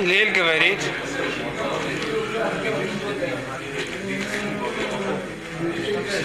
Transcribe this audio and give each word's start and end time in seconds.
Илель 0.00 0.30
говорит, 0.30 0.78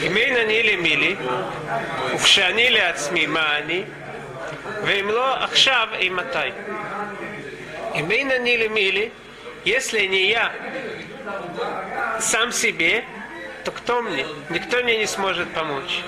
Гмейн 0.01 0.37
они 0.37 0.59
или 0.59 0.75
мили, 0.77 1.17
укшани 2.13 2.69
ли 2.69 2.79
ацми 2.79 3.27
маани, 3.27 3.85
веймло 4.83 5.43
ахшав 5.43 5.89
и 5.99 6.09
матай. 6.09 6.53
Гмейн 7.95 8.31
они 8.31 8.53
или 8.53 8.67
мили, 8.69 9.11
если 9.65 10.05
не 10.05 10.29
я 10.29 10.53
сам 12.21 12.53
себе, 12.53 13.03
то 13.65 13.71
кто 13.71 14.01
мне? 14.01 14.25
Никто 14.51 14.83
мне 14.83 14.97
не 14.99 15.05
сможет 15.05 15.51
помочь. 15.53 15.99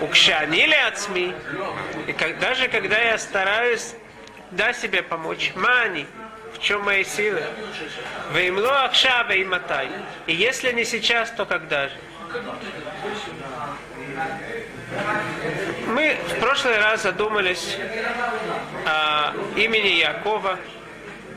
Укшани 0.00 0.66
ли 0.66 0.74
ацми, 0.74 1.32
и 2.08 2.12
как, 2.12 2.40
даже 2.40 2.66
когда 2.66 2.98
я 2.98 3.16
стараюсь 3.16 3.94
да 4.50 4.72
себе 4.72 5.02
помочь, 5.02 5.52
мани, 5.54 6.06
в 6.54 6.58
чем 6.60 6.82
мои 6.84 7.04
силы? 7.04 7.42
Веймло 8.32 8.84
акшава 8.84 9.32
и 9.32 9.44
матай. 9.44 9.88
И 10.26 10.34
если 10.34 10.72
не 10.72 10.84
сейчас, 10.84 11.30
то 11.30 11.46
когда 11.46 11.88
же? 11.88 11.94
Мы 15.86 16.16
в 16.28 16.40
прошлый 16.40 16.78
раз 16.78 17.02
задумались 17.02 17.76
о 18.86 19.32
имени 19.56 19.98
Якова. 19.98 20.58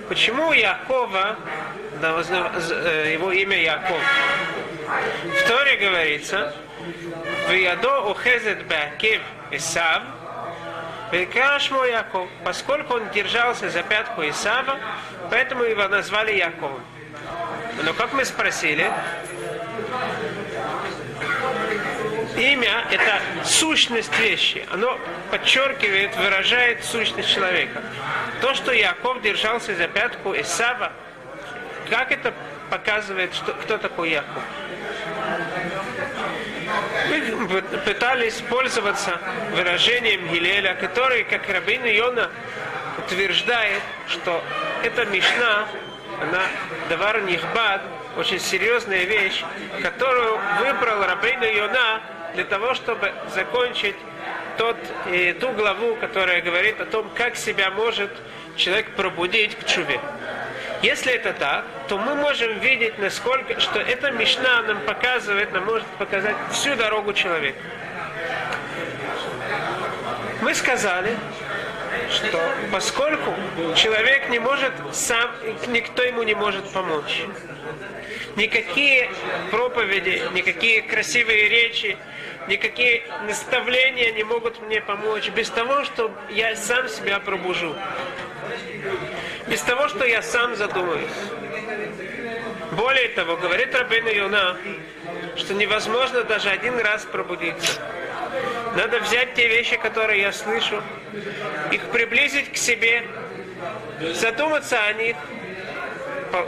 Почему 0.10 0.52
Якова, 0.52 1.38
его 2.02 3.32
имя 3.32 3.58
Яков? 3.62 4.02
В 5.24 5.48
Торе 5.48 5.78
говорится, 5.78 6.54
«Виядо 7.50 8.02
ухезет 8.02 8.66
беакев 8.68 9.22
Исав, 9.52 10.04
Векашмо 11.14 11.86
Яков, 11.86 12.28
поскольку 12.44 12.96
он 12.96 13.10
держался 13.10 13.70
за 13.70 13.84
пятку 13.84 14.24
Исава, 14.24 14.80
поэтому 15.30 15.64
его 15.64 15.88
назвали 15.88 16.32
Яковом. 16.34 16.84
Но 17.84 17.94
как 17.94 18.14
мы 18.14 18.26
спросили, 18.26 18.92
имя– 22.36 22.86
это 22.92 23.22
сущность 23.46 24.18
вещи. 24.18 24.66
Оно 24.72 25.00
подчеркивает, 25.30 26.16
выражает 26.16 26.84
сущность 26.84 27.30
человека. 27.32 27.84
То, 28.42 28.56
что 28.56 28.72
Яков 28.72 29.22
держался 29.22 29.76
за 29.76 29.88
пятку 29.88 30.34
Исава, 30.34 30.92
как 31.92 32.12
это 32.12 32.34
показывает, 32.72 33.36
что, 33.36 33.54
кто 33.54 33.78
такой 33.78 34.10
Яков? 34.10 34.42
Пытались 37.86 38.42
пользоваться 38.50 39.20
выражением 39.52 40.28
Гилеля, 40.30 40.76
который, 40.76 41.24
как 41.24 41.50
Рабин 41.50 41.86
Йона, 41.86 42.30
утверждает, 42.98 43.82
что 44.08 44.44
эта 44.84 45.06
Мишна, 45.06 45.68
она 46.22 46.42
Давар 46.90 47.22
Нихбад, 47.22 47.82
очень 48.18 48.40
серьезная 48.40 49.04
вещь, 49.04 49.44
которую 49.82 50.40
выбрал 50.60 51.04
Рабин 51.06 51.42
Йона 51.42 52.02
для 52.36 52.46
того, 52.46 52.74
чтобы 52.76 53.12
закончить 53.34 53.96
тот, 54.58 54.78
и 55.12 55.34
ту 55.34 55.52
главу, 55.52 55.96
которая 55.96 56.42
говорит 56.42 56.80
о 56.80 56.86
том, 56.86 57.10
как 57.16 57.36
себя 57.36 57.72
может 57.72 58.12
человек 58.56 58.92
пробудить 58.96 59.58
к 59.58 59.66
чуве. 59.66 60.00
Если 60.84 61.14
это 61.14 61.32
так, 61.32 61.66
то 61.88 61.98
мы 61.98 62.14
можем 62.14 62.60
видеть, 62.60 63.00
насколько, 63.00 63.58
что 63.62 63.80
эта 63.80 64.12
Мишна 64.12 64.64
нам 64.64 64.82
показывает, 64.82 65.54
нам 65.54 65.64
может 65.64 65.88
показать 65.98 66.36
всю 66.52 66.76
дорогу 66.76 67.14
человека. 67.14 67.58
Мы 70.42 70.54
сказали, 70.54 71.16
что 72.12 72.38
поскольку 72.70 73.34
человек 73.78 74.28
не 74.28 74.40
может 74.40 74.74
сам, 74.92 75.32
никто 75.70 76.04
ему 76.04 76.24
не 76.24 76.36
может 76.36 76.70
помочь, 76.74 77.24
никакие 78.36 79.10
проповеди, 79.52 80.22
никакие 80.34 80.82
красивые 80.82 81.48
речи, 81.48 81.98
никакие 82.50 83.04
наставления 83.26 84.12
не 84.12 84.26
могут 84.26 84.62
мне 84.62 84.82
помочь 84.82 85.30
без 85.30 85.50
того, 85.50 85.86
что 85.86 86.12
я 86.30 86.58
сам 86.58 86.90
себя 86.90 87.22
пробужу 87.22 87.74
без 89.48 89.62
того, 89.62 89.88
что 89.88 90.06
я 90.06 90.22
сам 90.22 90.56
задумаюсь. 90.56 91.10
Более 92.72 93.10
того, 93.10 93.38
говорит 93.38 93.76
Рабейна 93.76 94.10
Юна, 94.10 94.58
что 95.36 95.54
невозможно 95.54 96.24
даже 96.24 96.50
один 96.50 96.80
раз 96.80 97.06
пробудиться. 97.06 97.82
Надо 98.76 99.00
взять 99.00 99.36
те 99.36 99.48
вещи, 99.48 99.78
которые 99.78 100.22
я 100.22 100.32
слышу, 100.32 100.82
их 101.72 101.82
приблизить 101.92 102.52
к 102.52 102.58
себе, 102.58 103.04
задуматься 104.14 104.84
о 104.84 104.94
них, 104.94 105.16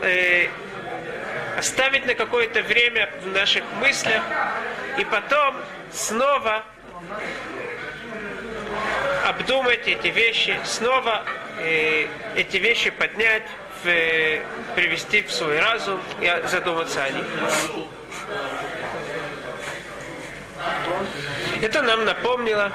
э, 0.02 0.48
оставить 1.58 2.06
на 2.06 2.16
какое-то 2.16 2.64
время 2.64 3.10
в 3.22 3.28
наших 3.28 3.64
мыслях, 3.80 4.24
и 4.98 5.06
потом 5.06 5.56
снова 5.92 6.64
обдумать 9.26 9.88
эти 9.88 10.08
вещи, 10.08 10.60
снова 10.64 11.24
эти 12.36 12.58
вещи 12.58 12.90
поднять, 12.90 13.44
привести 14.76 15.22
в 15.22 15.32
свой 15.32 15.60
разум 15.60 16.00
и 16.22 16.42
задуматься 16.48 17.04
о 17.04 17.10
них. 17.10 17.26
Это 21.62 21.82
нам 21.82 22.06
напомнило 22.06 22.72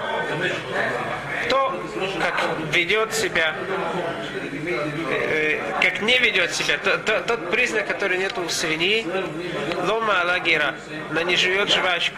то, 1.48 1.82
как 2.20 2.34
ведет 2.72 3.12
себя, 3.12 3.54
э, 5.10 5.60
как 5.82 6.00
не 6.02 6.18
ведет 6.18 6.52
себя, 6.52 6.78
то, 6.78 6.98
то, 6.98 7.20
тот 7.20 7.50
признак, 7.50 7.86
который 7.86 8.18
нет 8.18 8.36
у 8.38 8.48
свиньи, 8.48 9.06
лома 9.86 10.20
алагира, 10.22 10.76
она 11.10 11.22
не 11.24 11.36
живет 11.36 11.70
жвачку. 11.70 12.16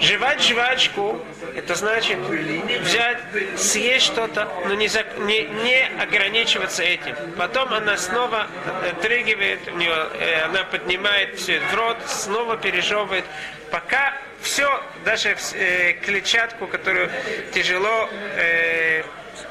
Жевать 0.00 0.42
жвачку, 0.42 1.20
это 1.56 1.74
значит 1.74 2.18
взять, 2.18 3.18
съесть 3.56 4.06
что-то, 4.06 4.48
но 4.66 4.74
не, 4.74 4.88
за, 4.88 5.04
не, 5.18 5.42
не 5.42 5.90
ограничиваться 6.00 6.82
этим. 6.82 7.16
Потом 7.36 7.72
она 7.72 7.96
снова 7.96 8.46
отрыгивает, 8.88 9.60
у 9.68 9.76
нее, 9.76 10.08
э, 10.14 10.42
она 10.44 10.62
поднимает 10.64 11.38
все 11.38 11.60
в 11.60 11.74
рот, 11.74 11.96
снова 12.06 12.56
пережевывает, 12.56 13.24
пока 13.70 14.14
все, 14.40 14.82
даже 15.04 15.36
э, 15.54 15.94
клетчатку, 15.94 16.66
которую 16.68 17.10
тяжело 17.52 18.08
э, 18.36 19.02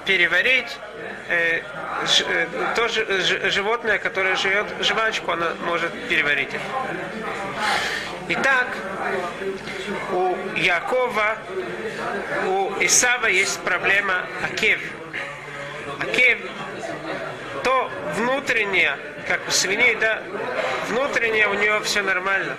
переварить, 0.06 0.78
э, 1.28 1.62
ж, 2.06 2.24
э, 2.28 2.48
то 2.76 2.88
ж, 2.88 3.06
животное, 3.52 3.98
которое 4.00 4.36
живет 4.36 4.68
жвачку, 4.82 5.32
оно 5.32 5.48
может 5.66 5.92
переварить. 6.08 6.52
Итак, 8.34 8.78
у 10.14 10.38
Якова, 10.56 11.38
у 12.48 12.72
Исава 12.80 13.26
есть 13.26 13.60
проблема 13.60 14.26
Акев. 14.42 14.80
Акев, 16.00 16.40
то 17.66 17.92
внутреннее, 18.16 18.98
как 19.28 19.46
у 19.50 19.52
свиней, 19.52 19.96
да, 19.96 20.24
внутреннее 20.88 21.50
у 21.50 21.56
него 21.56 21.82
все 21.82 22.04
нормально, 22.04 22.56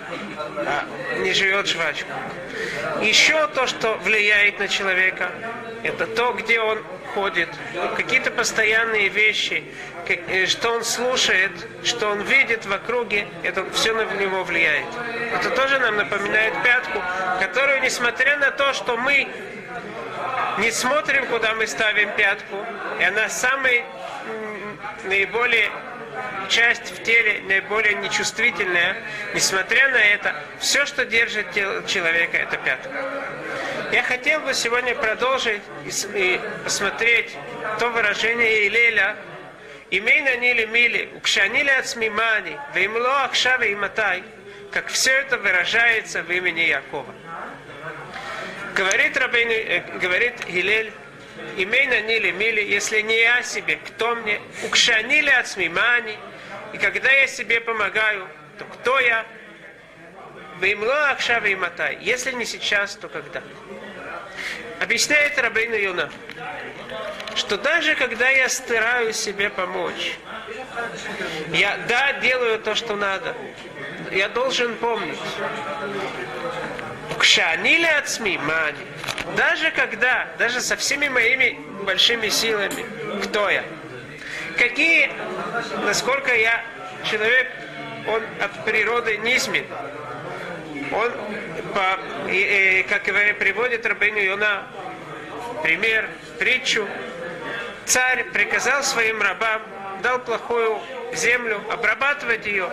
а 0.57 0.85
не 1.21 1.33
живет 1.33 1.65
жвачку. 1.65 2.11
Еще 3.01 3.47
то, 3.47 3.65
что 3.65 3.95
влияет 4.03 4.59
на 4.59 4.67
человека, 4.67 5.31
это 5.81 6.05
то, 6.05 6.33
где 6.33 6.59
он 6.59 6.83
ходит, 7.13 7.49
какие-то 7.95 8.31
постоянные 8.31 9.09
вещи, 9.09 9.63
э, 10.07 10.45
что 10.45 10.71
он 10.71 10.83
слушает, 10.83 11.51
что 11.83 12.09
он 12.09 12.21
видит 12.21 12.65
в 12.65 12.73
округе, 12.73 13.27
это 13.43 13.65
все 13.71 13.93
на 13.93 14.03
него 14.15 14.43
влияет. 14.43 14.87
Это 15.33 15.49
тоже 15.51 15.79
нам 15.79 15.97
напоминает 15.97 16.53
пятку, 16.63 17.01
которую, 17.39 17.81
несмотря 17.81 18.37
на 18.37 18.51
то, 18.51 18.73
что 18.73 18.97
мы 18.97 19.27
не 20.59 20.71
смотрим, 20.71 21.25
куда 21.27 21.53
мы 21.55 21.67
ставим 21.67 22.11
пятку, 22.11 22.57
и 22.99 23.03
она 23.03 23.29
самая 23.29 23.83
наиболее 25.05 25.69
часть 26.49 26.91
в 26.91 27.03
теле 27.03 27.41
наиболее 27.47 27.95
нечувствительная, 27.95 28.97
несмотря 29.33 29.89
на 29.89 29.97
это, 29.97 30.35
все, 30.59 30.85
что 30.85 31.05
держит 31.05 31.51
тело 31.51 31.83
человека, 31.87 32.37
это 32.37 32.57
пятка. 32.57 32.89
Я 33.93 34.01
хотел 34.01 34.39
бы 34.39 34.55
сегодня 34.55 34.95
продолжить 34.95 35.61
и 36.15 36.41
посмотреть 36.63 37.37
то 37.77 37.89
выражение 37.89 38.67
Илеля, 38.67 39.15
имей 39.91 40.21
на 40.21 40.35
нили 40.35 40.65
мили, 40.65 41.09
укшанили 41.15 41.69
от 41.69 41.85
смимани, 41.85 42.57
веймло 42.73 43.25
акшаве 43.25 43.71
и 43.71 43.75
матай, 43.75 44.23
как 44.71 44.87
все 44.87 45.11
это 45.11 45.37
выражается 45.37 46.23
в 46.23 46.31
имени 46.31 46.61
Якова. 46.61 47.13
Говорит, 48.75 49.15
Рабейн, 49.15 49.51
э, 49.51 49.99
говорит 49.99 50.43
Гилель, 50.47 50.91
имей 51.57 51.85
на 51.85 52.01
нили 52.01 52.31
мили, 52.31 52.61
если 52.61 52.99
не 53.01 53.21
я 53.21 53.43
себе, 53.43 53.75
кто 53.75 54.15
мне, 54.15 54.41
укшанили 54.63 55.29
от 55.29 55.47
смимани, 55.47 56.17
и 56.73 56.79
когда 56.79 57.11
я 57.11 57.27
себе 57.27 57.61
помогаю, 57.61 58.27
то 58.57 58.65
кто 58.65 58.99
я? 58.99 59.23
Веймло 60.59 61.11
акшаве 61.11 61.51
и 61.51 61.55
матай. 61.55 61.97
Если 62.01 62.31
не 62.31 62.45
сейчас, 62.45 62.95
то 62.95 63.07
когда? 63.07 63.43
Объясняет 64.83 65.39
Рабейна 65.39 65.75
Юна. 65.75 66.09
что 67.35 67.57
даже 67.57 67.95
когда 67.95 68.29
я 68.29 68.49
стараюсь 68.49 69.15
себе 69.15 69.49
помочь, 69.49 70.17
я, 71.53 71.77
да, 71.87 72.11
делаю 72.19 72.59
то, 72.59 72.75
что 72.75 72.97
надо, 72.97 73.33
я 74.11 74.27
должен 74.27 74.75
помнить, 74.75 75.17
Кшанили 77.17 77.85
от 77.85 78.09
СМИ, 78.09 78.37
мани. 78.39 78.85
Даже 79.37 79.71
когда, 79.71 80.27
даже 80.37 80.59
со 80.59 80.75
всеми 80.75 81.07
моими 81.07 81.57
большими 81.85 82.27
силами, 82.27 82.85
кто 83.23 83.49
я? 83.49 83.63
Какие, 84.57 85.09
насколько 85.85 86.35
я 86.35 86.61
человек, 87.09 87.47
он 88.05 88.21
от 88.41 88.65
природы 88.65 89.15
низмен. 89.19 89.65
Он, 90.91 91.11
по, 91.73 92.29
и, 92.29 92.79
и, 92.79 92.83
как 92.83 93.03
приводит 93.03 93.85
Рабину 93.85 94.19
Йона, 94.19 94.67
пример, 95.61 96.09
притчу. 96.39 96.87
Царь 97.85 98.25
приказал 98.25 98.83
своим 98.83 99.21
рабам, 99.21 99.61
дал 100.01 100.19
плохую 100.19 100.79
землю, 101.13 101.61
обрабатывать 101.71 102.45
ее. 102.45 102.69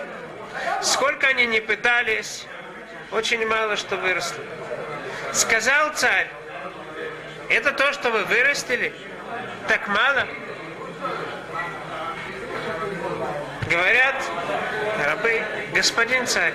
Сколько 0.81 1.27
они 1.27 1.45
не 1.45 1.59
пытались, 1.59 2.45
очень 3.11 3.45
мало 3.45 3.75
что 3.75 3.97
выросло. 3.97 4.43
Сказал 5.33 5.93
царь, 5.93 6.29
это 7.49 7.71
то, 7.71 7.91
что 7.93 8.09
вы 8.09 8.23
вырастили, 8.25 8.93
так 9.67 9.87
мало. 9.87 10.27
Говорят 13.69 14.15
рабы, 15.05 15.41
господин 15.73 16.27
царь, 16.27 16.53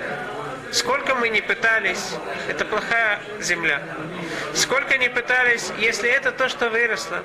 сколько 0.71 1.15
мы 1.15 1.29
не 1.29 1.41
пытались, 1.41 2.13
это 2.47 2.65
плохая 2.65 3.19
земля. 3.39 3.81
Сколько 4.53 4.97
не 4.97 5.09
пытались, 5.09 5.71
если 5.77 6.09
это 6.09 6.31
то, 6.31 6.49
что 6.49 6.69
выросло, 6.69 7.23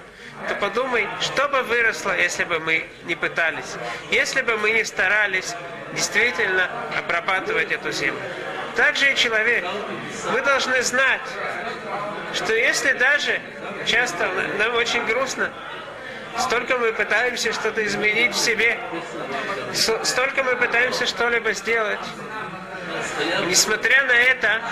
то 0.49 0.55
подумай, 0.57 1.09
что 1.21 1.49
бы 1.49 1.63
выросло, 1.63 2.17
если 2.17 2.45
бы 2.45 2.59
мы 2.59 2.87
не 3.05 3.15
пытались, 3.15 3.77
если 4.11 4.43
бы 4.43 4.57
мы 4.57 4.73
не 4.73 4.85
старались 4.85 5.55
действительно 5.93 6.69
обрабатывать 6.99 7.71
эту 7.71 7.93
землю. 7.93 8.21
Также 8.77 9.13
и 9.13 9.17
человек. 9.17 9.65
Мы 10.33 10.41
должны 10.41 10.81
знать, 10.83 11.21
что 12.33 12.55
если 12.55 12.93
даже 12.93 13.41
часто 13.87 14.31
нам 14.59 14.75
очень 14.75 15.05
грустно, 15.05 15.53
столько 16.39 16.79
мы 16.79 16.93
пытаемся 16.93 17.53
что-то 17.53 17.85
изменить 17.85 18.35
в 18.35 18.39
себе, 18.39 18.79
столько 19.75 20.43
мы 20.43 20.57
пытаемся 20.57 21.07
что-либо 21.07 21.53
сделать. 21.53 22.01
Несмотря 23.47 24.05
на 24.05 24.13
это, 24.13 24.63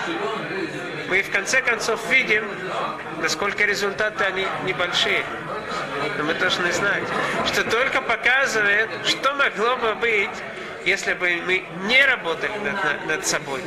мы 1.09 1.21
в 1.21 1.31
конце 1.31 1.61
концов 1.61 1.99
видим, 2.09 2.45
насколько 3.21 3.65
результаты 3.65 4.23
они 4.23 4.47
небольшие. 4.65 5.23
Но 6.17 6.23
мы 6.23 6.33
должны 6.35 6.71
знать, 6.71 7.03
что 7.47 7.63
только 7.63 8.01
показывает, 8.01 8.89
что 9.05 9.33
могло 9.33 9.75
бы 9.77 9.95
быть, 9.95 10.29
если 10.85 11.13
бы 11.13 11.41
мы 11.45 11.63
не 11.83 12.03
работали 12.05 12.57
над, 12.59 13.07
над 13.07 13.27
собой. 13.27 13.61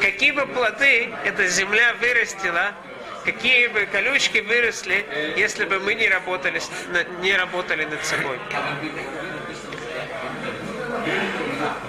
Какие 0.00 0.32
бы 0.32 0.46
плоды 0.46 1.12
эта 1.24 1.46
земля 1.46 1.94
вырастила, 2.00 2.72
какие 3.24 3.66
бы 3.68 3.86
колючки 3.86 4.38
выросли, 4.38 5.34
если 5.36 5.64
бы 5.64 5.78
мы 5.80 5.94
не 5.94 6.08
работали, 6.08 6.60
не 7.20 7.36
работали 7.36 7.84
над 7.84 8.04
собой. 8.04 8.38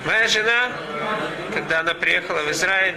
Моя 0.05 0.27
жена, 0.27 0.71
когда 1.53 1.79
она 1.81 1.93
приехала 1.93 2.39
в 2.41 2.51
Израиль, 2.51 2.95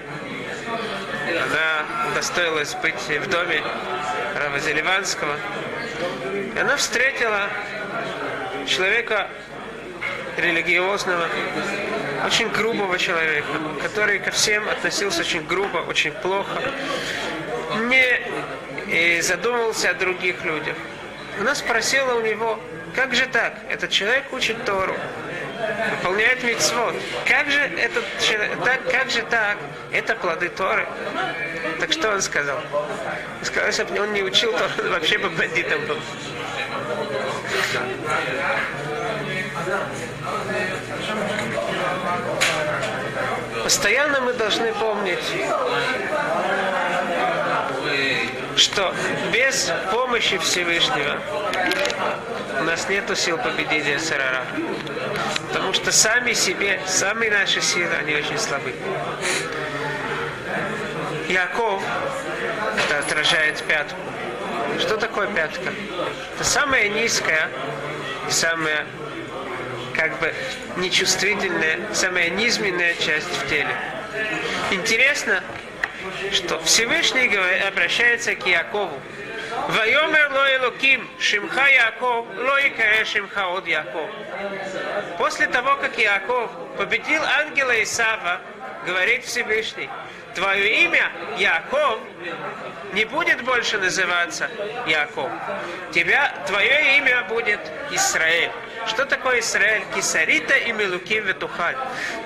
она 1.29 2.11
удостоилась 2.11 2.75
быть 2.75 2.95
в 2.95 3.29
доме 3.29 3.63
Рава 4.35 4.59
Зеливанского. 4.59 5.37
И 6.55 6.59
она 6.59 6.77
встретила 6.77 7.49
человека 8.67 9.29
религиозного, 10.37 11.29
очень 12.25 12.49
грубого 12.49 12.99
человека, 12.99 13.47
который 13.83 14.19
ко 14.19 14.31
всем 14.31 14.69
относился 14.69 15.21
очень 15.21 15.47
грубо, 15.47 15.79
очень 15.79 16.13
плохо, 16.13 16.63
не 17.89 19.21
задумывался 19.21 19.91
о 19.91 19.95
других 19.95 20.45
людях. 20.45 20.77
Она 21.41 21.55
спросила 21.55 22.15
у 22.15 22.21
него, 22.21 22.59
как 22.95 23.15
же 23.15 23.27
так? 23.27 23.59
Этот 23.69 23.91
человек 23.91 24.33
учит 24.33 24.65
Тору, 24.65 24.97
выполняет 25.91 26.43
митцвот. 26.43 26.95
Как 27.27 27.51
же 27.51 27.61
этот 27.61 28.05
так, 28.65 28.91
как 28.91 29.11
же 29.11 29.23
так? 29.23 29.59
Это 29.93 30.15
плоды 30.15 30.49
Торы. 30.49 30.87
Так 31.81 31.93
что 31.93 32.11
он 32.11 32.23
сказал? 32.23 32.59
Он 33.39 33.45
сказал, 33.45 33.67
если 33.67 33.85
бы 33.85 34.01
он 34.01 34.13
не 34.13 34.23
учил, 34.23 34.53
то 34.53 34.71
он 34.83 34.91
вообще 34.91 35.19
бы 35.19 35.31
бандитом 35.31 35.85
был. 35.87 35.99
Постоянно 43.63 44.21
мы 44.21 44.33
должны 44.35 44.73
помнить, 44.75 45.19
что 48.57 48.95
без 49.33 49.73
помощи 49.91 50.39
Всевышнего 50.39 51.21
нас 52.67 52.89
нет 52.89 53.05
сил 53.17 53.39
победить 53.39 54.03
Сарара. 54.03 54.45
Потому 55.49 55.73
что 55.73 55.93
сами 55.93 56.33
себе, 56.33 56.81
сами 56.87 57.29
наши 57.29 57.63
силы, 57.63 57.95
они 57.95 58.15
очень 58.15 58.39
слабы. 58.39 58.75
Яков, 61.29 61.83
это 62.85 62.99
отражает 62.99 63.63
пятку. 63.63 63.99
Что 64.81 64.97
такое 64.97 65.29
пятка? 65.29 65.73
Это 66.35 66.45
самая 66.45 66.89
низкая 66.89 67.49
самая 68.31 68.87
как 69.95 70.19
бы 70.21 70.33
нечувствительная, 70.77 71.79
самая 71.95 72.29
низменная 72.31 72.95
часть 72.95 73.29
в 73.29 73.49
теле. 73.49 73.75
Интересно, 74.71 75.43
что 76.33 76.61
Всевышний 76.65 77.35
обращается 77.67 78.35
к 78.35 78.47
Якову. 78.47 79.01
Вайомер 79.69 80.31
ло 80.33 80.57
элоким 80.57 81.09
шимха 81.19 81.67
Яков, 81.69 82.27
ло 82.37 82.59
икаре 82.69 83.05
шимха 83.05 83.49
от 83.49 83.67
Яков. 83.67 84.09
После 85.19 85.47
того, 85.47 85.77
как 85.77 85.99
Яков 85.99 86.51
победил 86.77 87.23
ангела 87.25 87.83
Исава, 87.83 88.41
говорит 88.87 89.25
Всевышний, 89.25 89.89
твое 90.35 90.85
имя 90.85 91.11
Яков 91.39 91.99
не 92.93 93.05
будет 93.05 93.43
больше 93.43 93.79
называться 93.79 94.49
Яков. 94.87 95.31
Тебя, 95.93 96.33
твое 96.47 96.99
имя 96.99 97.25
будет 97.29 97.61
Израиль. 97.91 98.53
Что 98.87 99.05
такое 99.05 99.41
Израиль? 99.41 99.83
Кисарита 99.95 100.57
и 100.57 100.73
Милуким 100.73 101.25
Ветухаль. 101.25 101.77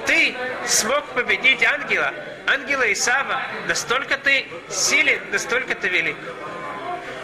Ты 0.07 0.35
смог 0.66 1.05
победить 1.14 1.64
ангела, 1.64 2.12
ангела 2.47 2.93
Исава. 2.93 3.40
Настолько 3.66 4.19
ты 4.19 4.47
силен, 4.69 5.21
настолько 5.33 5.75
ты 5.75 5.88
велик. 5.88 6.16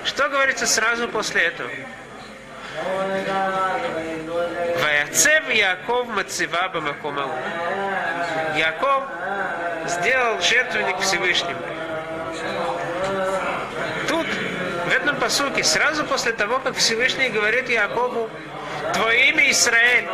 Что 0.06 0.28
говорится 0.28 0.66
сразу 0.66 1.08
после 1.08 1.42
этого? 1.42 1.68
Ваяцев 4.80 5.52
Яков 5.52 6.06
Мацива 6.06 6.68
Бамакомау. 6.68 7.30
Яков 8.56 9.04
сделал 9.86 10.40
жертвенник 10.40 11.00
Всевышнему. 11.00 11.58
Тут, 14.08 14.26
в 14.86 14.92
этом 14.92 15.16
посуке, 15.16 15.64
сразу 15.64 16.04
после 16.04 16.32
того, 16.32 16.60
как 16.60 16.76
Всевышний 16.76 17.28
говорит 17.28 17.68
Якову, 17.68 18.30
Твое 18.94 19.30
имя 19.30 19.50
Израиль. 19.50 20.08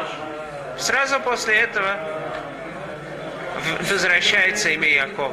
Сразу 0.78 1.20
после 1.20 1.56
этого 1.56 1.96
возвращается 3.82 4.70
имя 4.70 4.88
Яков. 4.88 5.32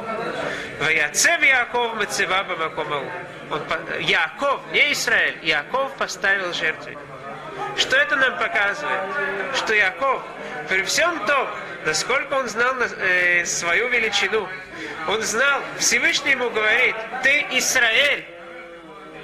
Ваяцев 0.80 1.42
Яков 1.42 1.94
Мецева 1.96 2.42
Бамакомау. 2.44 3.04
Он, 3.50 3.62
Яков, 4.00 4.60
не 4.72 4.92
Израиль, 4.92 5.38
Яков 5.42 5.92
поставил 5.96 6.54
жертву. 6.54 6.92
Что 7.76 7.96
это 7.96 8.16
нам 8.16 8.38
показывает? 8.38 9.00
Что 9.56 9.74
Яков, 9.74 10.22
при 10.68 10.82
всем 10.82 11.26
том, 11.26 11.48
насколько 11.84 12.32
он 12.32 12.48
знал 12.48 12.74
э, 12.80 13.44
свою 13.44 13.88
величину, 13.88 14.48
он 15.06 15.20
знал, 15.20 15.60
Всевышний 15.78 16.30
ему 16.30 16.48
говорит, 16.48 16.96
ты 17.22 17.46
Израиль, 17.50 18.24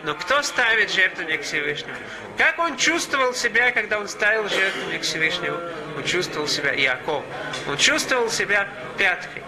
но 0.04 0.14
кто 0.14 0.42
ставит 0.42 0.90
жертвенник 0.92 1.42
Всевышнему? 1.42 1.96
Как 2.36 2.58
он 2.58 2.76
чувствовал 2.76 3.32
себя, 3.32 3.70
когда 3.72 3.98
он 3.98 4.08
ставил 4.08 4.46
жертвенник 4.48 5.02
Всевышнему? 5.02 5.58
Он 5.96 6.04
чувствовал 6.04 6.46
себя 6.48 6.72
Яков. 6.72 7.24
Он 7.66 7.78
чувствовал 7.78 8.30
себя 8.30 8.68
пяткой. 8.98 9.42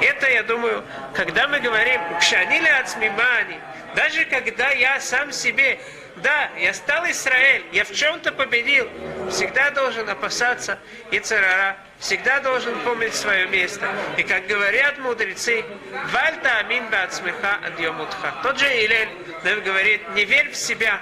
Это, 0.00 0.30
я 0.30 0.42
думаю, 0.42 0.84
когда 1.14 1.48
мы 1.48 1.60
говорим 1.60 2.00
«Кшанили 2.18 2.68
ацмимани», 2.68 3.58
даже 3.94 4.24
когда 4.24 4.70
я 4.70 5.00
сам 5.00 5.30
себе, 5.32 5.78
да, 6.16 6.50
я 6.58 6.74
стал 6.74 7.04
Израиль, 7.10 7.64
я 7.72 7.84
в 7.84 7.92
чем-то 7.92 8.32
победил, 8.32 8.88
всегда 9.30 9.70
должен 9.70 10.08
опасаться 10.08 10.78
и 11.10 11.18
царара, 11.18 11.76
всегда 11.98 12.40
должен 12.40 12.78
помнить 12.80 13.14
свое 13.14 13.46
место. 13.46 13.88
И 14.16 14.22
как 14.22 14.46
говорят 14.46 14.98
мудрецы, 14.98 15.64
«Вальта 16.12 16.58
амин 16.58 16.88
бацмеха 16.90 17.58
адьомутха». 17.64 18.34
Тот 18.42 18.58
же 18.58 18.66
Илель 18.66 19.08
нам 19.44 19.60
говорит, 19.62 20.08
не 20.14 20.24
верь 20.24 20.50
в 20.50 20.56
себя, 20.56 21.00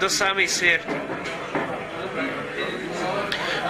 до 0.00 0.08
самой 0.08 0.48
смерти. 0.48 0.86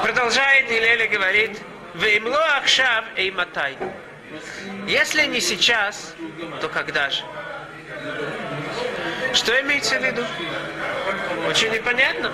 Продолжает 0.03 0.71
Илеля 0.71 1.09
говорит, 1.09 1.59
«Веймло 1.95 2.43
ахшав 2.57 3.05
эйматай». 3.17 3.77
Если 4.87 5.27
не 5.27 5.41
сейчас, 5.41 6.15
то 6.61 6.69
когда 6.69 7.11
же? 7.11 7.23
Что 9.35 9.61
имеется 9.61 9.99
в 9.99 10.05
виду? 10.05 10.25
Очень 11.49 11.71
непонятно. 11.71 12.33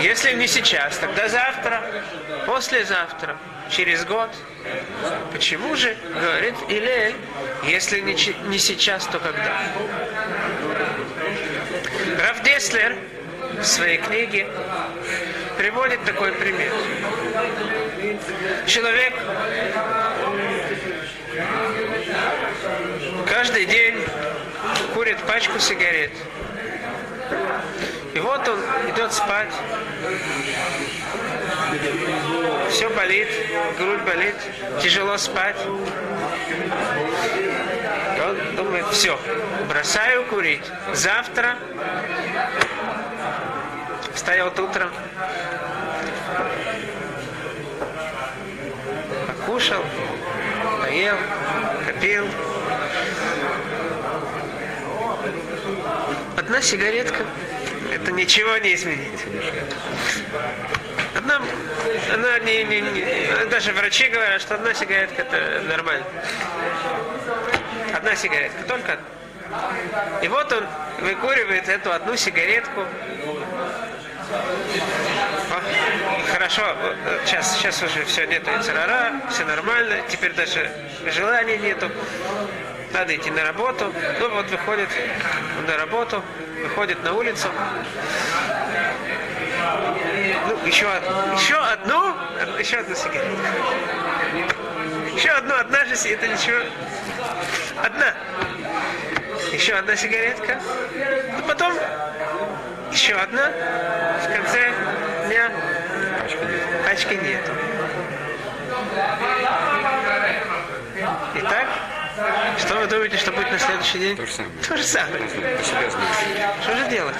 Если 0.00 0.32
не 0.34 0.46
сейчас, 0.46 0.98
тогда 0.98 1.28
завтра, 1.28 1.82
послезавтра, 2.46 3.36
через 3.70 4.04
год. 4.04 4.30
Почему 5.32 5.74
же, 5.76 5.96
говорит 6.14 6.54
Илель, 6.68 7.14
если 7.64 8.00
не, 8.00 8.14
не 8.48 8.58
сейчас, 8.58 9.06
то 9.06 9.18
когда? 9.18 9.62
Раф 12.18 12.42
Деслер 12.42 12.96
в 13.58 13.64
своей 13.64 13.98
книге 13.98 14.46
приводит 15.56 16.04
такой 16.04 16.32
пример. 16.32 16.72
Человек 18.66 19.14
каждый 23.44 23.66
день 23.66 24.02
курит 24.94 25.18
пачку 25.24 25.58
сигарет. 25.58 26.12
И 28.14 28.18
вот 28.18 28.48
он 28.48 28.58
идет 28.90 29.12
спать. 29.12 29.50
Все 32.70 32.88
болит, 32.88 33.28
грудь 33.76 34.00
болит, 34.00 34.34
тяжело 34.80 35.18
спать. 35.18 35.58
И 38.16 38.20
он 38.20 38.56
думает, 38.56 38.86
все, 38.92 39.20
бросаю 39.68 40.24
курить. 40.24 40.64
Завтра 40.94 41.58
встает 44.14 44.58
утром, 44.58 44.90
покушал, 49.26 49.84
поел, 50.80 51.16
копил. 51.86 52.26
Одна 56.36 56.60
сигаретка, 56.60 57.24
это 57.92 58.12
ничего 58.12 58.56
не 58.58 58.74
изменит. 58.74 59.20
Одна, 61.14 61.40
она 62.12 62.38
не, 62.40 62.64
не, 62.64 62.80
не, 62.80 63.44
даже 63.50 63.72
врачи 63.72 64.08
говорят, 64.08 64.40
что 64.42 64.56
одна 64.56 64.74
сигаретка 64.74 65.22
это 65.22 65.62
нормально. 65.68 66.04
Одна 67.94 68.16
сигаретка, 68.16 68.62
только 68.64 68.92
одна. 68.94 69.06
И 70.22 70.28
вот 70.28 70.52
он 70.52 70.66
выкуривает 71.00 71.68
эту 71.68 71.92
одну 71.92 72.16
сигаретку. 72.16 72.80
О, 75.50 75.60
хорошо, 76.32 76.62
сейчас, 77.24 77.56
сейчас 77.56 77.82
уже 77.82 78.04
все 78.04 78.26
нету 78.26 78.50
царара, 78.62 79.20
все 79.30 79.44
нормально, 79.44 79.96
теперь 80.08 80.32
даже 80.32 80.70
желания 81.06 81.58
нету. 81.58 81.90
Надо 82.94 83.16
идти 83.16 83.28
на 83.32 83.42
работу. 83.42 83.92
Ну 84.20 84.30
вот 84.30 84.48
выходит 84.48 84.88
на 85.66 85.76
работу, 85.76 86.22
выходит 86.62 87.02
на 87.02 87.12
улицу. 87.12 87.48
Ну, 90.46 90.66
еще, 90.66 90.86
еще 91.34 91.56
одну, 91.56 92.14
еще 92.56 92.78
одну 92.78 92.94
сигарету. 92.94 93.36
Еще 95.16 95.30
одну, 95.30 95.54
одна 95.56 95.84
же, 95.86 95.94
это 96.08 96.28
ничего. 96.28 96.60
Одна. 97.82 98.14
Еще 99.52 99.74
одна 99.74 99.96
сигаретка. 99.96 100.60
Ну, 101.36 101.42
потом 101.48 101.72
еще 102.92 103.14
одна. 103.14 103.50
В 104.22 104.36
конце 104.36 104.72
дня 105.26 105.50
пачки 106.84 107.14
нету. 107.14 107.52
Итак, 111.34 111.66
что 112.58 112.76
вы 112.76 112.86
думаете, 112.86 113.16
что 113.16 113.32
будет 113.32 113.50
на 113.50 113.58
следующий 113.58 113.98
день? 113.98 114.16
То 114.16 114.26
же 114.26 114.32
самое. 114.32 114.52
То 114.68 114.76
же 114.76 114.82
самое. 114.84 115.28
Знаешь. 115.28 115.66
Что 116.62 116.76
же 116.76 116.88
делать? 116.88 117.16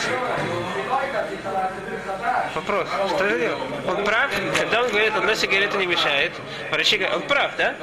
Вопрос, 2.55 2.89
что 3.09 3.29
же 3.29 3.39
делать? 3.39 3.59
Он 3.87 4.05
прав, 4.05 4.31
когда 4.59 4.83
он 4.83 4.89
говорит, 4.89 5.15
одна 5.15 5.35
сигарета 5.35 5.77
не 5.79 5.87
мешает. 5.87 6.33
Врачи 6.71 6.97
говорят, 6.97 7.17
он 7.17 7.23
прав, 7.23 7.53
да? 7.57 7.75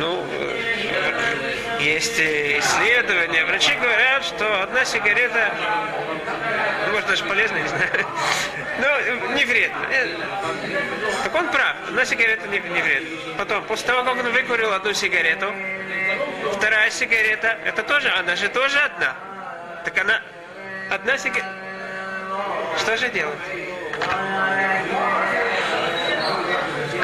Ну, 0.00 0.24
э, 0.32 0.73
есть 1.84 2.18
исследования. 2.18 3.44
Врачи 3.44 3.74
говорят, 3.74 4.24
что 4.24 4.62
одна 4.62 4.84
сигарета, 4.84 5.52
ну, 6.86 6.92
может, 6.92 7.08
даже 7.08 7.24
полезна, 7.24 7.56
не 7.58 7.68
знаю, 7.68 8.06
но 8.80 9.34
не 9.34 9.44
вредно. 9.44 9.86
Э, 9.90 10.08
Так 11.24 11.34
он 11.34 11.48
прав, 11.50 11.76
одна 11.88 12.04
сигарета 12.04 12.48
не, 12.48 12.58
не 12.58 12.82
вредна. 12.82 13.08
Потом, 13.38 13.64
после 13.64 13.86
того, 13.86 14.04
как 14.04 14.24
он 14.24 14.32
выкурил 14.32 14.72
одну 14.72 14.94
сигарету, 14.94 15.52
вторая 16.54 16.90
сигарета, 16.90 17.58
это 17.64 17.82
тоже, 17.82 18.08
она 18.10 18.34
же 18.34 18.48
тоже 18.48 18.78
одна. 18.78 19.14
Так 19.84 19.98
она, 19.98 20.22
одна 20.90 21.18
сигарета, 21.18 21.48
что 22.78 22.96
же 22.96 23.08
делать? 23.10 23.38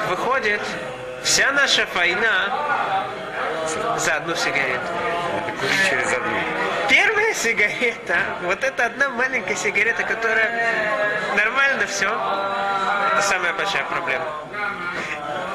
Выходит, 0.08 0.60
вся 1.22 1.52
наша 1.52 1.86
война 1.94 3.06
за 3.98 4.16
одну 4.16 4.34
сигарету. 4.34 4.86
Курить 5.60 5.88
через 5.88 6.12
одну. 6.12 6.38
Первая 6.88 7.34
сигарета, 7.34 8.18
вот 8.42 8.64
эта 8.64 8.86
одна 8.86 9.08
маленькая 9.10 9.54
сигарета, 9.54 10.02
которая 10.02 10.50
нормально 11.36 11.86
все, 11.86 12.06
это 13.12 13.22
самая 13.22 13.52
большая 13.54 13.84
проблема. 13.84 14.26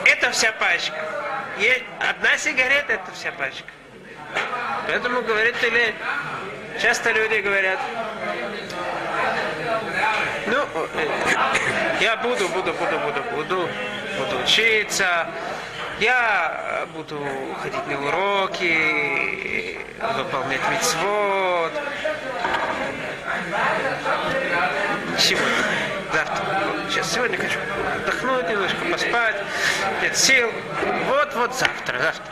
Это 0.05 0.31
вся 0.31 0.51
пачка. 0.53 0.95
И 1.57 1.83
одна 1.99 2.37
сигарета 2.37 2.93
это 2.93 3.11
вся 3.13 3.31
пачка. 3.31 3.67
Поэтому 4.87 5.21
говорит 5.21 5.55
или 5.63 5.93
часто 6.81 7.11
люди 7.11 7.41
говорят, 7.41 7.79
ну, 10.47 10.57
э, 10.95 11.07
я 12.01 12.17
буду, 12.17 12.47
буду, 12.49 12.73
буду, 12.73 12.99
буду, 12.99 13.21
буду, 13.31 13.69
буду 14.17 14.43
учиться, 14.43 15.27
я 15.99 16.81
э, 16.81 16.85
буду 16.87 17.21
ходить 17.61 17.87
на 17.87 18.07
уроки, 18.07 19.79
выполнять 20.17 20.61
митцвот. 20.69 21.71
Сегодня, 25.17 25.47
завтра. 26.13 26.45
Сейчас, 26.89 27.13
сегодня 27.13 27.37
хочу 27.37 27.59
отдохнуть 27.95 28.49
немножко, 28.49 28.77
поспать, 28.91 29.35
нет 30.01 30.17
сил. 30.17 30.51
Вот-вот 31.07 31.55
завтра, 31.55 31.99
завтра. 31.99 32.25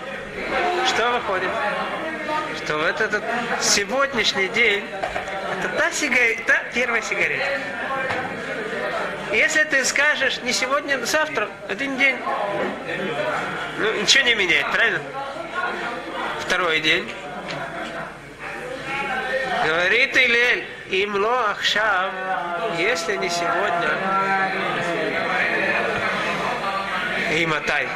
Что 0.88 1.12
выходит? 1.12 1.50
Что 2.63 2.77
вот 2.77 3.01
этот 3.01 3.24
сегодняшний 3.62 4.48
день, 4.50 4.86
это 5.60 5.70
та 5.77 5.91
сигарета, 5.91 6.43
та 6.48 6.60
первая 6.74 7.01
сигарета. 7.01 7.46
Если 9.34 9.63
ты 9.63 9.84
скажешь 9.84 10.39
не 10.43 10.53
сегодня, 10.53 11.00
а 11.01 11.05
завтра, 11.05 11.50
один 11.67 11.98
день, 11.98 12.17
ну 13.77 13.94
ничего 13.94 14.24
не 14.25 14.36
меняет, 14.36 14.72
правильно? 14.72 15.00
Второй 16.39 16.80
день. 16.80 17.12
Говорит 19.65 20.15
Илель, 20.18 20.68
имло 20.89 21.51
ахшав, 21.51 22.12
если 22.77 23.15
не 23.15 23.30
сегодня, 23.30 23.98
и 27.32 27.46
мотай, 27.46 27.88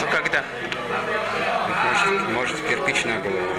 то 0.00 0.06
когда? 0.06 0.44
Может, 1.84 2.28
может 2.30 2.68
кирпич 2.68 3.04
на 3.04 3.18
голову. 3.20 3.54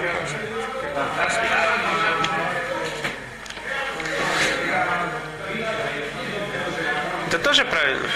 Это 7.28 7.38
тоже 7.38 7.64
правильно. 7.64 8.08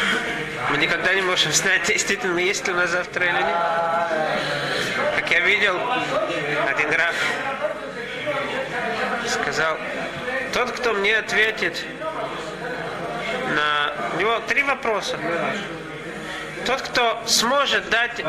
Мы 0.70 0.76
никогда 0.76 1.14
не 1.14 1.22
можем 1.22 1.52
знать, 1.52 1.86
действительно, 1.86 2.38
есть 2.38 2.66
ли 2.66 2.72
у 2.72 2.76
нас 2.76 2.90
завтра 2.90 3.24
или 3.24 3.32
нет. 3.32 3.56
Как 5.16 5.30
я 5.30 5.40
видел, 5.40 5.78
один 6.68 6.90
раб 6.90 7.14
сказал, 9.28 9.78
тот, 10.52 10.72
кто 10.72 10.92
мне 10.92 11.16
ответит 11.16 11.84
на... 13.54 13.92
У 14.14 14.20
него 14.20 14.40
три 14.46 14.62
вопроса. 14.62 15.18
Тот, 16.66 16.82
кто 16.82 17.22
сможет 17.26 17.88
дать 17.88 18.22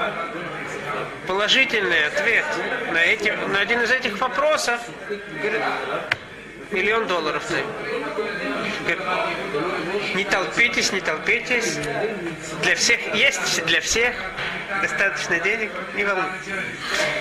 положительный 1.28 2.08
ответ 2.08 2.46
на, 2.92 3.00
эти, 3.00 3.30
на 3.32 3.60
один 3.60 3.82
из 3.82 3.92
этих 3.92 4.20
вопросов, 4.20 4.80
говорит, 5.10 5.62
миллион 6.72 7.08
долларов 7.08 7.44
даю. 7.50 7.66
Говорит, 8.90 10.16
не 10.16 10.24
толпитесь, 10.24 10.92
не 10.92 11.02
толпитесь. 11.02 11.78
Для 12.64 12.76
всех 12.76 13.14
есть, 13.14 13.64
для 13.66 13.82
всех 13.82 14.16
достаточно 14.82 15.40
денег, 15.40 15.72
не 15.96 16.04
волнуйтесь. 16.04 16.54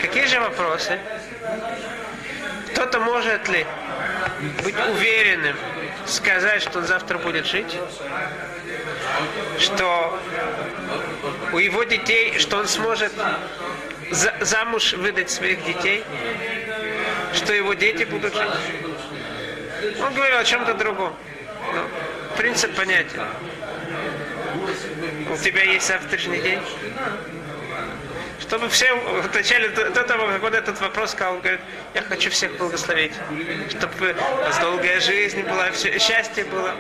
Какие 0.01 0.25
же 0.27 0.41
вопросы? 0.41 0.99
Кто-то 2.73 3.01
может 3.01 3.49
ли 3.49 3.67
быть 4.65 4.77
уверенным, 4.77 5.57
сказать, 6.07 6.63
что 6.63 6.79
он 6.79 6.87
завтра 6.87 7.19
будет 7.19 7.45
жить, 7.47 7.77
что 9.59 10.19
у 11.53 11.59
его 11.59 11.85
детей, 11.85 12.39
что 12.39 12.59
он 12.59 12.69
сможет 12.69 13.13
за, 14.11 14.35
замуж 14.41 14.95
выдать 14.95 15.31
своих 15.31 15.63
детей, 15.65 16.03
что 17.35 17.53
его 17.53 17.75
дети 17.75 18.05
будут 18.05 18.35
жить. 18.35 18.49
Он 20.01 20.15
говорил 20.15 20.39
о 20.39 20.45
чем-то 20.45 20.75
другом. 20.75 21.15
Принцип 22.37 22.75
понятен. 22.77 23.23
У 25.31 25.37
тебя 25.37 25.63
есть 25.63 25.87
завтрашний 25.87 26.41
день? 26.41 26.61
Чтобы 28.41 28.69
все 28.69 28.95
в 28.95 29.35
начале 29.35 29.69
до 29.69 30.05
того, 30.05 30.27
как 30.27 30.43
он 30.43 30.55
этот 30.55 30.81
вопрос 30.81 31.11
сказал, 31.11 31.39
говорит, 31.39 31.61
я 31.95 32.03
хочу 32.03 32.31
всех 32.31 32.57
благословить, 32.57 33.13
чтобы 33.71 34.15
у 34.15 34.37
вас 34.37 34.59
долгая 34.59 35.01
жизнь 35.01 35.43
была, 35.43 35.71
все, 35.73 35.99
счастье 35.99 36.45
было. 36.45 36.75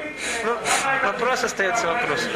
Ну, 0.44 0.56
вопрос 1.04 1.44
остается 1.44 1.86
вопросом. 1.86 2.30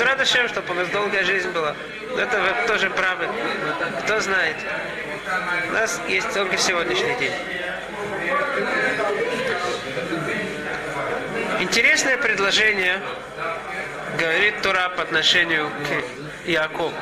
Радошем, 0.00 0.48
чтобы 0.48 0.70
у 0.72 0.74
нас 0.74 0.88
долгая 0.88 1.24
жизнь 1.24 1.50
была. 1.50 1.74
Это 2.16 2.40
вы 2.40 2.68
тоже 2.68 2.90
правы. 2.90 3.28
Кто 4.04 4.20
знает. 4.20 4.56
У 5.68 5.72
нас 5.72 6.00
есть 6.06 6.32
только 6.32 6.56
сегодняшний 6.58 7.16
день. 7.16 7.32
Интересное 11.64 12.18
предложение 12.18 13.00
говорит 14.18 14.60
Тура 14.60 14.90
по 14.90 15.02
отношению 15.02 15.70
к 15.70 16.46
Якову. 16.46 16.92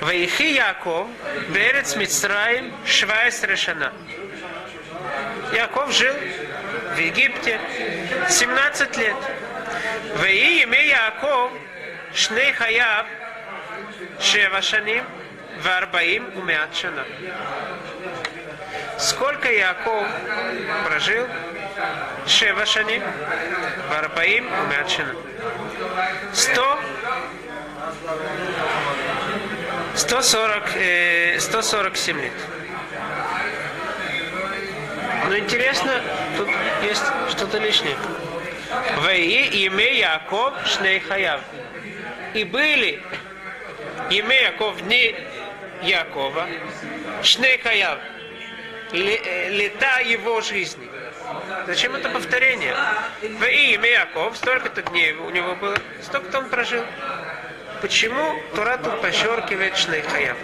Ваихи 0.00 0.54
Яков, 0.54 1.08
Берец 1.48 1.96
Мицраим, 1.96 2.72
Швайс 2.86 3.42
Решана. 3.42 3.92
Яков 5.52 5.90
жил 5.90 6.14
в 6.94 6.98
Египте 6.98 7.58
17 8.28 8.96
лет. 8.98 9.16
Ваи 10.18 10.62
имя 10.62 10.86
Яков, 10.86 11.50
Шней 12.14 12.52
Хаяб, 12.52 13.06
Шева 14.20 14.62
Шаним, 14.62 15.04
Варбаим 15.64 16.30
Умят 16.36 16.72
Шана. 16.76 17.04
Сколько 18.96 19.50
Яков 19.50 20.06
прожил? 20.86 21.26
Шева 22.26 22.66
Шаним, 22.66 23.02
Варбаим 23.90 24.46
Умят 24.46 24.90
Шана. 24.90 25.14
Сто 26.32 26.78
140, 29.96 30.76
э, 30.76 31.40
147 31.40 32.20
лет. 32.20 32.32
Но 35.28 35.38
интересно, 35.38 36.00
тут 36.36 36.48
есть 36.82 37.04
что-то 37.30 37.58
лишнее. 37.58 37.96
Ваи 38.98 39.46
имя 39.64 39.92
Яков 39.92 40.54
Шней 40.66 41.00
Хаяв. 41.00 41.40
И 42.34 42.44
были 42.44 43.02
имя 44.10 44.42
Яков 44.42 44.80
дни 44.82 45.14
Якова 45.82 46.46
Шней 47.22 47.58
Хаяв. 47.58 47.98
Лета 48.92 50.00
его 50.00 50.40
жизни. 50.40 50.88
Зачем 51.66 51.94
это 51.94 52.08
повторение? 52.08 52.74
Ваи 53.38 53.74
имя 53.74 53.90
Яков, 53.90 54.36
столько-то 54.36 54.82
дней 54.82 55.12
у 55.12 55.30
него 55.30 55.54
было, 55.56 55.76
столько-то 56.02 56.38
он 56.38 56.48
прожил. 56.48 56.84
Почему 57.80 58.34
Тура 58.54 58.76
тут 58.76 59.00
подчеркивает 59.00 59.76
Шнейхаяв? 59.76 60.36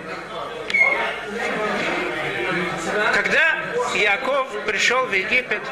Когда 3.12 3.56
Яков 3.94 4.48
пришел 4.64 5.06
в 5.06 5.12
Египет, 5.12 5.62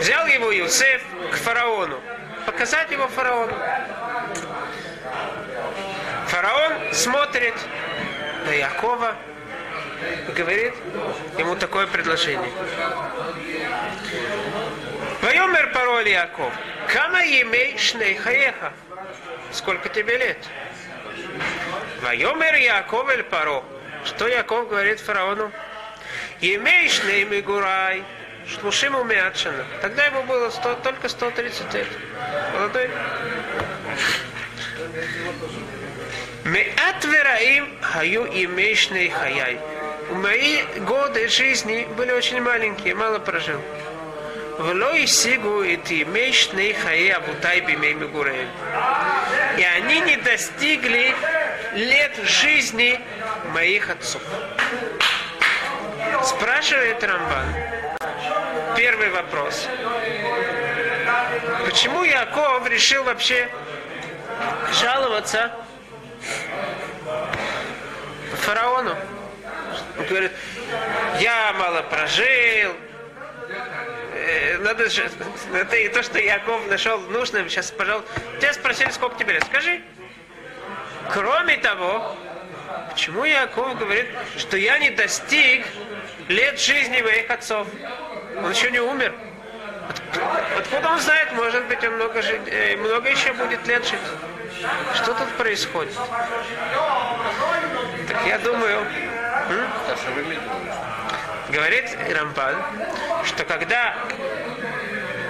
взял 0.00 0.26
его 0.26 0.50
Юсеф 0.50 1.02
к 1.32 1.36
фараону, 1.36 2.00
показать 2.46 2.90
его 2.90 3.08
фараону. 3.08 3.54
Фараон 6.28 6.72
смотрит 6.92 7.54
на 8.46 8.50
Якова 8.52 9.16
говорит 10.34 10.74
ему 11.38 11.56
такое 11.56 11.86
предложение. 11.86 12.50
Вайомер 15.22 15.72
пароль 15.72 16.08
Яков. 16.08 16.52
Кама 16.92 17.24
емей 17.24 17.78
шнейхаеха 17.78 18.72
сколько 19.52 19.88
тебе 19.88 20.18
лет? 20.18 20.38
Вайомер 22.02 22.54
Яков 22.56 23.08
эль 23.08 23.22
Паро. 23.24 23.64
Что 24.04 24.28
Яков 24.28 24.68
говорит 24.68 25.00
фараону? 25.00 25.50
Емеешь 26.40 27.02
нейми 27.04 27.40
гурай. 27.40 28.04
Шлушим 28.46 28.94
умятшина. 28.94 29.64
Тогда 29.80 30.04
ему 30.04 30.22
было 30.24 30.50
100, 30.50 30.74
только 30.82 31.08
130 31.08 31.72
лет. 31.72 31.86
Молодой. 32.52 32.90
Меат 36.44 37.04
вераим 37.04 37.78
хаю 37.80 38.26
имешней 38.26 39.08
хаяй. 39.08 39.58
Мои 40.10 40.62
годы 40.80 41.28
жизни 41.28 41.86
были 41.96 42.12
очень 42.12 42.40
маленькие, 42.40 42.94
мало 42.94 43.18
прожил. 43.18 43.60
Влой 44.58 45.06
сигу 45.06 45.62
и 45.62 45.76
ты 45.76 46.04
мечный 46.04 46.74
хаи 46.74 47.08
абутай 47.08 47.60
бимей 47.60 47.96
И 49.58 49.62
они 49.62 50.00
не 50.00 50.16
достигли 50.16 51.14
лет 51.74 52.16
жизни 52.24 53.00
моих 53.52 53.90
отцов. 53.90 54.22
Спрашивает 56.22 57.02
Рамбан. 57.02 57.46
Первый 58.76 59.10
вопрос. 59.10 59.68
Почему 61.64 62.04
Яков 62.04 62.68
решил 62.68 63.02
вообще 63.04 63.48
жаловаться 64.72 65.50
фараону? 68.42 68.96
Он 69.98 70.06
говорит, 70.06 70.32
я 71.20 71.52
мало 71.52 71.82
прожил, 71.82 72.74
надо 74.60 74.88
же, 74.88 75.10
это 75.52 75.76
и 75.76 75.88
то, 75.88 76.02
что 76.02 76.18
Яков 76.18 76.66
нашел 76.68 76.98
нужным. 77.00 77.48
Сейчас, 77.48 77.70
пожалуйста, 77.70 78.10
тебя 78.40 78.52
спросили, 78.52 78.90
сколько 78.90 79.18
тебе 79.18 79.34
лет. 79.34 79.44
Скажи. 79.44 79.82
Кроме 81.12 81.58
того, 81.58 82.16
почему 82.90 83.24
Яков 83.24 83.78
говорит, 83.78 84.06
что 84.38 84.56
я 84.56 84.78
не 84.78 84.90
достиг 84.90 85.66
лет 86.28 86.58
жизни 86.58 87.02
моих 87.02 87.30
отцов? 87.30 87.68
Он 88.38 88.50
еще 88.50 88.70
не 88.70 88.80
умер. 88.80 89.14
Откуда 90.56 90.88
он 90.88 90.98
знает, 90.98 91.32
может 91.32 91.66
быть, 91.66 91.84
он 91.84 91.96
много, 91.96 92.22
жить, 92.22 92.40
э, 92.46 92.76
много 92.76 93.10
еще 93.10 93.34
будет 93.34 93.66
лет 93.66 93.84
жить? 93.84 94.00
Что 94.94 95.12
тут 95.12 95.28
происходит? 95.36 95.92
Так 98.08 98.26
я 98.26 98.38
думаю... 98.38 98.86
Говорит 101.50 101.96
Рамбан, 102.10 102.56
что 103.24 103.44
когда 103.44 103.94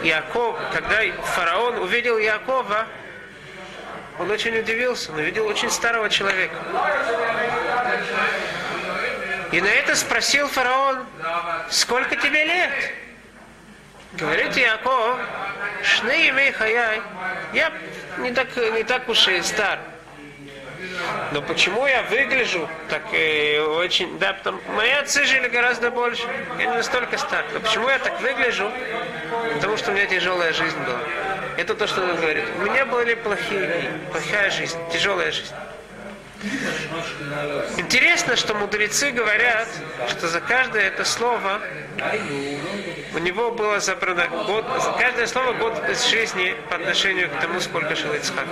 Яков, 0.02 0.56
когда 0.72 1.00
фараон 1.22 1.78
увидел 1.78 2.18
Якова, 2.18 2.86
он 4.18 4.30
очень 4.30 4.56
удивился, 4.58 5.12
он 5.12 5.18
увидел 5.18 5.46
очень 5.46 5.70
старого 5.70 6.08
человека. 6.08 6.54
И 9.50 9.60
на 9.60 9.66
это 9.66 9.96
спросил 9.96 10.48
фараон, 10.48 11.04
сколько 11.70 12.16
тебе 12.16 12.44
лет? 12.44 12.72
Говорит 14.12 14.56
Яков, 14.56 15.18
шны 15.82 16.28
имей 16.28 16.52
хаяй, 16.52 17.02
я 17.52 17.72
не 18.18 18.32
так, 18.32 18.56
не 18.56 18.84
так 18.84 19.08
уж 19.08 19.26
и 19.28 19.42
стар. 19.42 19.80
Но 21.32 21.42
почему 21.42 21.86
я 21.86 22.02
выгляжу 22.02 22.68
так 22.88 23.02
э, 23.12 23.60
очень... 23.60 24.18
Да, 24.18 24.34
потому, 24.34 24.60
мои 24.68 24.90
отцы 24.90 25.24
жили 25.24 25.48
гораздо 25.48 25.90
больше. 25.90 26.22
Я 26.58 26.66
не 26.66 26.76
настолько 26.76 27.18
стар. 27.18 27.44
Но 27.52 27.60
почему 27.60 27.88
я 27.88 27.98
так 27.98 28.20
выгляжу? 28.20 28.70
Потому 29.54 29.76
что 29.76 29.90
у 29.90 29.94
меня 29.94 30.06
тяжелая 30.06 30.52
жизнь 30.52 30.78
была. 30.78 31.00
Это 31.56 31.74
то, 31.74 31.86
что 31.86 32.02
он 32.02 32.16
говорит. 32.16 32.44
У 32.58 32.62
меня 32.62 32.86
были 32.86 33.14
плохие, 33.14 33.90
плохая 34.10 34.50
жизнь, 34.50 34.78
тяжелая 34.92 35.32
жизнь. 35.32 35.54
Интересно, 37.76 38.36
что 38.36 38.54
мудрецы 38.54 39.10
говорят, 39.10 39.68
что 40.08 40.28
за 40.28 40.40
каждое 40.40 40.88
это 40.88 41.04
слово 41.04 41.60
у 43.14 43.18
него 43.18 43.52
было 43.52 43.80
забрано 43.80 44.26
год, 44.28 44.66
за 44.82 44.92
каждое 44.92 45.26
слово 45.26 45.52
год 45.52 45.88
из 45.88 46.06
жизни 46.06 46.54
по 46.68 46.76
отношению 46.76 47.30
к 47.30 47.40
тому, 47.40 47.60
сколько 47.60 47.94
жил 47.94 48.12
Ицхак. 48.14 48.46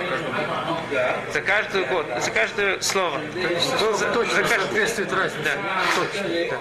За 1.32 1.40
каждый 1.40 1.84
год, 1.86 2.06
за 2.20 2.30
каждое 2.30 2.80
слово. 2.80 3.18
Был 3.80 3.94
за, 3.94 4.12
точно, 4.12 4.34
за 4.34 4.42
каждый... 4.42 4.60
соответствует 4.60 5.12
разнице. 5.12 5.44
Да. 5.44 5.52
Точно. 5.96 6.58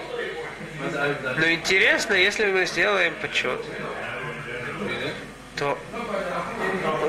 Да. 0.92 1.34
Но 1.38 1.50
интересно, 1.50 2.14
если 2.14 2.50
мы 2.50 2.66
сделаем 2.66 3.14
подсчет, 3.20 3.60
то 5.56 5.78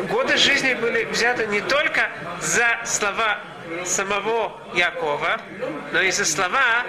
годы 0.09 0.37
жизни 0.37 0.75
были 0.75 1.05
взяты 1.05 1.47
не 1.47 1.61
только 1.61 2.09
за 2.39 2.79
слова 2.85 3.39
самого 3.85 4.59
Якова, 4.73 5.39
но 5.91 6.01
и 6.01 6.11
за 6.11 6.25
слова 6.25 6.85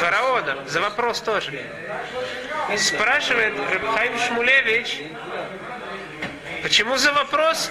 фараона, 0.00 0.56
за 0.66 0.80
вопрос 0.80 1.20
тоже. 1.20 1.52
Спрашивает 2.76 3.54
Рабхайм 3.72 4.18
Шмулевич, 4.18 5.02
почему 6.62 6.96
за 6.96 7.12
вопрос 7.12 7.70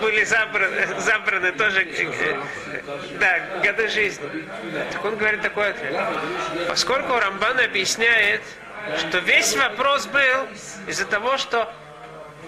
были 0.00 0.24
забраны, 0.24 0.86
забраны 1.00 1.52
тоже 1.52 1.82
э, 1.82 2.40
да, 3.20 3.60
годы 3.62 3.88
жизни. 3.88 4.48
Так 4.90 5.04
он 5.04 5.16
говорит 5.16 5.42
такой 5.42 5.70
ответ. 5.70 5.96
Поскольку 6.68 7.18
Рамбан 7.18 7.60
объясняет, 7.60 8.42
что 8.98 9.18
весь 9.18 9.54
вопрос 9.56 10.06
был 10.06 10.48
из-за 10.86 11.04
того, 11.06 11.36
что 11.36 11.72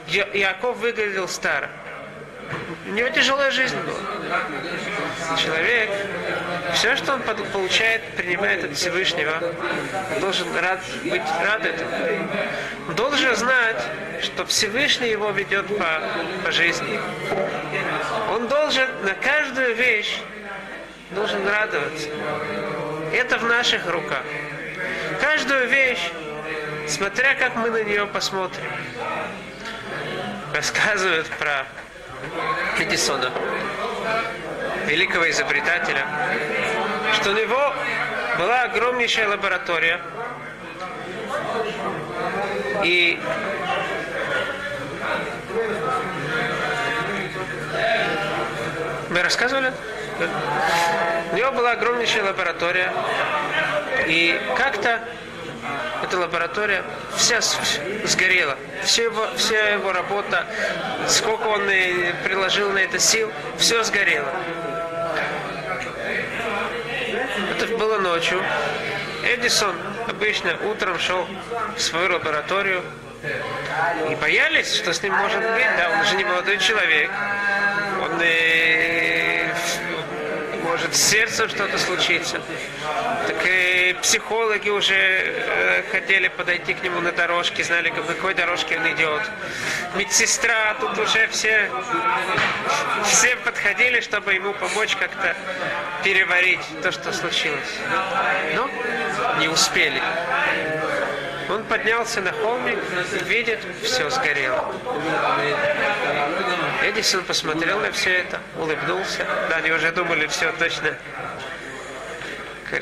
Яков 0.06 0.78
выглядел 0.78 1.28
старым. 1.28 1.70
У 2.86 2.90
него 2.90 3.08
тяжелая 3.08 3.50
жизнь 3.50 3.76
была. 3.78 5.36
Человек, 5.38 5.90
все, 6.74 6.96
что 6.96 7.14
он 7.14 7.22
получает, 7.22 8.02
принимает 8.16 8.64
от 8.64 8.76
Всевышнего, 8.76 9.40
должен 10.20 10.54
рад, 10.56 10.80
быть 11.02 11.22
рад 11.42 11.64
этому. 11.64 11.90
Он 12.88 12.94
должен 12.94 13.34
знать, 13.36 13.82
что 14.22 14.44
Всевышний 14.44 15.08
его 15.08 15.30
ведет 15.30 15.66
по, 15.78 16.02
по 16.44 16.52
жизни. 16.52 17.00
Он 18.30 18.48
должен 18.48 18.88
на 19.02 19.14
каждую 19.14 19.74
вещь 19.74 20.18
должен 21.10 21.46
радоваться. 21.46 22.08
Это 23.12 23.38
в 23.38 23.44
наших 23.44 23.86
руках. 23.86 24.24
Каждую 25.20 25.68
вещь, 25.68 26.10
смотря 26.88 27.34
как 27.34 27.56
мы 27.56 27.70
на 27.70 27.82
нее 27.82 28.06
посмотрим. 28.06 28.70
Рассказывают 30.52 31.26
про 31.38 31.66
Эдисона, 32.78 33.30
великого 34.86 35.30
изобретателя, 35.30 36.06
что 37.14 37.30
у 37.30 37.32
него 37.32 37.74
была 38.38 38.62
огромнейшая 38.62 39.28
лаборатория, 39.28 40.00
и 42.82 43.20
мы 49.10 49.22
рассказывали? 49.22 49.72
У 51.32 51.36
него 51.36 51.52
была 51.52 51.72
огромнейшая 51.72 52.24
лаборатория, 52.24 52.92
и 54.06 54.40
как-то 54.56 55.00
эта 56.04 56.18
лаборатория 56.18 56.84
вся 57.16 57.40
сгорела. 57.40 58.56
Все 58.82 59.04
его, 59.04 59.26
вся 59.36 59.70
его 59.70 59.92
работа, 59.92 60.46
сколько 61.08 61.46
он 61.46 61.62
приложил 62.22 62.70
на 62.70 62.78
это 62.78 62.98
сил, 62.98 63.32
все 63.56 63.82
сгорело. 63.82 64.32
Это 67.50 67.66
было 67.78 67.98
ночью. 67.98 68.42
Эдисон 69.24 69.74
обычно 70.08 70.56
утром 70.70 70.98
шел 70.98 71.26
в 71.76 71.80
свою 71.80 72.12
лабораторию 72.12 72.82
и 74.10 74.14
боялись, 74.16 74.74
что 74.74 74.92
с 74.92 75.02
ним 75.02 75.14
может 75.14 75.40
быть. 75.40 75.66
Да, 75.78 75.98
он 75.98 76.04
же 76.04 76.16
не 76.16 76.24
молодой 76.24 76.58
человек. 76.58 77.10
Он 78.02 78.20
и 78.22 79.46
может 80.62 80.83
с 80.94 81.10
сердцем 81.10 81.48
что-то 81.48 81.76
случиться. 81.78 82.40
Так 83.26 83.36
и 83.46 83.96
психологи 84.00 84.68
уже 84.68 84.94
э, 84.94 85.82
хотели 85.90 86.28
подойти 86.28 86.74
к 86.74 86.82
нему 86.82 87.00
на 87.00 87.10
дорожке, 87.10 87.64
знали, 87.64 87.90
по 87.90 88.02
какой 88.02 88.34
дорожке 88.34 88.78
он 88.78 88.86
идет. 88.92 89.22
Медсестра, 89.96 90.74
тут 90.80 90.96
уже 90.98 91.26
все, 91.28 91.70
все 93.04 93.36
подходили, 93.36 94.00
чтобы 94.00 94.34
ему 94.34 94.54
помочь 94.54 94.94
как-то 94.96 95.34
переварить 96.04 96.60
то, 96.82 96.92
что 96.92 97.12
случилось. 97.12 97.78
Но 98.54 98.70
не 99.40 99.48
успели. 99.48 100.00
Он 101.54 101.62
поднялся 101.66 102.20
на 102.20 102.32
холмик, 102.32 102.78
видит, 103.26 103.60
все 103.80 104.10
сгорело. 104.10 104.74
Эдисон 106.82 107.22
посмотрел 107.22 107.78
на 107.78 107.92
все 107.92 108.18
это, 108.18 108.40
улыбнулся. 108.58 109.24
Да, 109.48 109.56
они 109.58 109.70
уже 109.70 109.92
думали, 109.92 110.26
все 110.26 110.50
точно. 110.58 110.96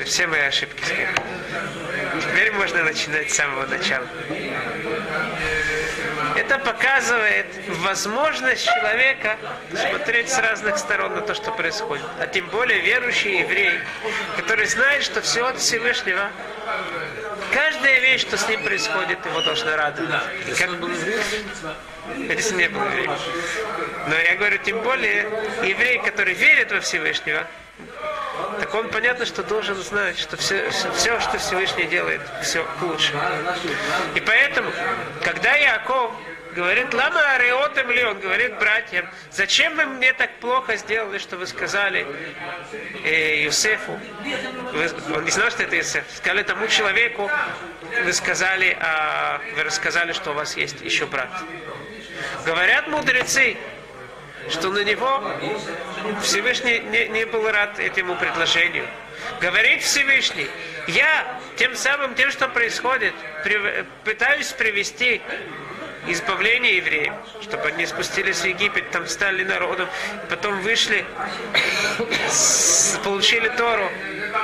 Все 0.05 0.25
мои 0.25 0.41
ошибки 0.41 0.83
сгорели. 0.83 1.13
Теперь 2.19 2.51
можно 2.53 2.83
начинать 2.83 3.31
с 3.31 3.35
самого 3.35 3.67
начала. 3.67 4.07
Это 6.35 6.57
показывает 6.57 7.45
возможность 7.67 8.65
человека 8.65 9.37
смотреть 9.69 10.31
с 10.31 10.39
разных 10.39 10.79
сторон 10.79 11.13
на 11.13 11.21
то, 11.21 11.35
что 11.35 11.51
происходит. 11.51 12.05
А 12.19 12.25
тем 12.25 12.47
более 12.47 12.79
верующий 12.79 13.41
еврей, 13.41 13.79
который 14.35 14.65
знает, 14.65 15.03
что 15.03 15.21
все 15.21 15.45
от 15.45 15.59
Всевышнего, 15.59 16.31
каждая 17.53 17.99
вещь, 17.99 18.21
что 18.21 18.37
с 18.37 18.47
ним 18.47 18.63
происходит, 18.63 19.25
его 19.25 19.41
должна 19.41 19.77
радовать. 19.77 20.11
Как... 20.57 20.69
Это 22.29 22.55
не 22.55 22.67
был 22.67 22.83
еврей. 22.85 23.09
Но 24.07 24.15
я 24.15 24.35
говорю, 24.35 24.57
тем 24.57 24.81
более, 24.81 25.29
еврей, 25.63 25.99
который 25.99 26.33
верит 26.33 26.71
во 26.71 26.79
Всевышнего, 26.81 27.47
так 28.59 28.73
он 28.73 28.89
понятно, 28.89 29.25
что 29.25 29.43
должен 29.43 29.75
знать, 29.75 30.17
что 30.17 30.37
все, 30.37 30.69
все, 30.69 31.19
что 31.19 31.37
Всевышний 31.37 31.85
делает, 31.85 32.21
все 32.41 32.63
к. 32.63 34.17
И 34.17 34.19
поэтому, 34.19 34.71
когда 35.23 35.53
Яков 35.53 36.11
говорит, 36.53 36.93
лама 36.93 37.21
ареотем 37.33 37.89
ли, 37.91 38.03
он 38.03 38.19
говорит 38.19 38.57
братьям, 38.57 39.07
зачем 39.31 39.75
вы 39.75 39.85
мне 39.85 40.13
так 40.13 40.39
плохо 40.39 40.75
сделали, 40.77 41.17
что 41.17 41.37
вы 41.37 41.47
сказали 41.47 42.05
э, 43.03 43.43
Юсефу, 43.43 43.99
вы, 44.73 45.15
он 45.15 45.25
не 45.25 45.31
знал, 45.31 45.49
что 45.49 45.63
это 45.63 45.75
Юсеф, 45.75 46.05
сказали 46.15 46.43
тому 46.43 46.67
человеку, 46.67 47.29
вы 48.03 48.13
сказали, 48.13 48.77
а, 48.79 49.41
вы 49.55 49.63
рассказали, 49.63 50.13
что 50.13 50.31
у 50.31 50.33
вас 50.33 50.55
есть 50.57 50.81
еще 50.81 51.05
брат. 51.05 51.29
Говорят 52.45 52.87
мудрецы, 52.87 53.57
что 54.49 54.69
на 54.69 54.83
него 54.83 55.23
Всевышний 56.21 56.79
не, 56.79 57.07
не 57.07 57.25
был 57.25 57.49
рад 57.49 57.79
этому 57.79 58.15
предложению. 58.15 58.87
Говорит 59.39 59.81
Всевышний, 59.81 60.47
я 60.87 61.39
тем 61.55 61.75
самым, 61.75 62.15
тем, 62.15 62.31
что 62.31 62.47
происходит, 62.49 63.13
при, 63.43 63.85
пытаюсь 64.03 64.51
привести 64.51 65.21
избавление 66.07 66.77
евреев, 66.77 67.13
чтобы 67.41 67.67
они 67.69 67.85
спустились 67.85 68.39
в 68.39 68.45
Египет, 68.45 68.91
там 68.91 69.07
стали 69.07 69.43
народом, 69.43 69.87
потом 70.29 70.61
вышли, 70.61 71.05
получили 73.03 73.49
Тору. 73.49 73.89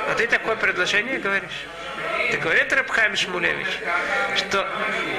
А 0.10 0.15
ты 0.15 0.28
такое 0.28 0.56
предложение 0.56 1.17
говоришь? 1.17 1.67
Так 2.32 2.41
говорит 2.41 2.72
Рабхайм 2.72 3.15
Шмулевич, 3.15 3.67
что 4.36 4.67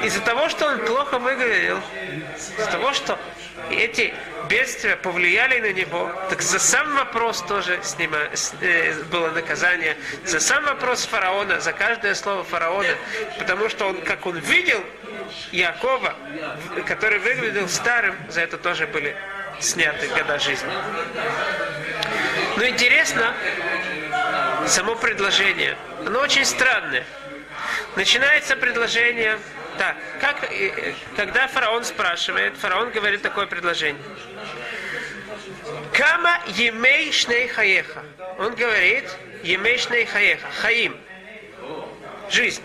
из-за 0.04 0.20
того, 0.20 0.48
что 0.48 0.66
он 0.66 0.78
плохо 0.78 1.18
выглядел, 1.18 1.80
из-за 2.36 2.70
того, 2.70 2.92
что 2.92 3.18
эти 3.70 4.14
бедствия 4.48 4.96
повлияли 4.96 5.60
на 5.60 5.72
него, 5.72 6.10
так 6.28 6.40
за 6.40 6.58
сам 6.58 6.94
вопрос 6.96 7.42
тоже 7.42 7.80
с 7.82 7.98
ним, 7.98 8.12
э, 8.14 9.02
было 9.10 9.30
наказание, 9.30 9.96
за 10.24 10.40
сам 10.40 10.64
вопрос 10.64 11.04
фараона, 11.04 11.60
за 11.60 11.72
каждое 11.72 12.14
слово 12.14 12.44
фараона, 12.44 12.94
потому 13.38 13.68
что 13.68 13.86
он, 13.88 14.00
как 14.02 14.26
он 14.26 14.38
видел 14.38 14.82
Якова, 15.52 16.14
который 16.86 17.18
выглядел 17.18 17.68
старым, 17.68 18.16
за 18.28 18.42
это 18.42 18.58
тоже 18.58 18.86
были 18.86 19.16
сняты 19.60 20.08
года 20.08 20.38
жизни. 20.38 20.72
Но 22.56 22.66
интересно, 22.66 23.34
само 24.66 24.94
предложение, 24.96 25.76
оно 26.06 26.20
очень 26.20 26.44
странное. 26.44 27.04
Начинается 27.96 28.56
предложение 28.56 29.38
так, 29.78 29.96
как, 30.20 30.48
когда 31.16 31.48
фараон 31.48 31.84
спрашивает, 31.84 32.56
фараон 32.56 32.90
говорит 32.90 33.22
такое 33.22 33.46
предложение. 33.46 34.02
Кама 35.92 36.40
емей 36.46 37.12
шней 37.12 37.48
хаеха. 37.48 38.02
Он 38.38 38.54
говорит, 38.54 39.04
емей 39.42 39.78
шней 39.78 40.06
хаеха. 40.06 40.48
Хаим. 40.60 40.96
Жизнь. 42.30 42.62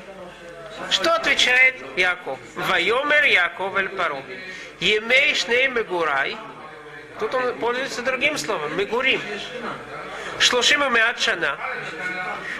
Что 0.89 1.15
отвечает 1.15 1.75
Яков? 1.97 2.39
Вайомер 2.55 3.23
Яков 3.25 3.75
эль 3.77 3.89
пару. 3.89 4.23
Емей 4.79 5.33
шней 5.35 5.67
мегурай. 5.67 6.37
Тут 7.19 7.33
он 7.33 7.57
пользуется 7.59 8.01
другим 8.01 8.37
словом. 8.37 8.77
Мегурим. 8.77 9.21
Шлушим 10.39 10.81
меат 10.93 11.19
шана. 11.19 11.57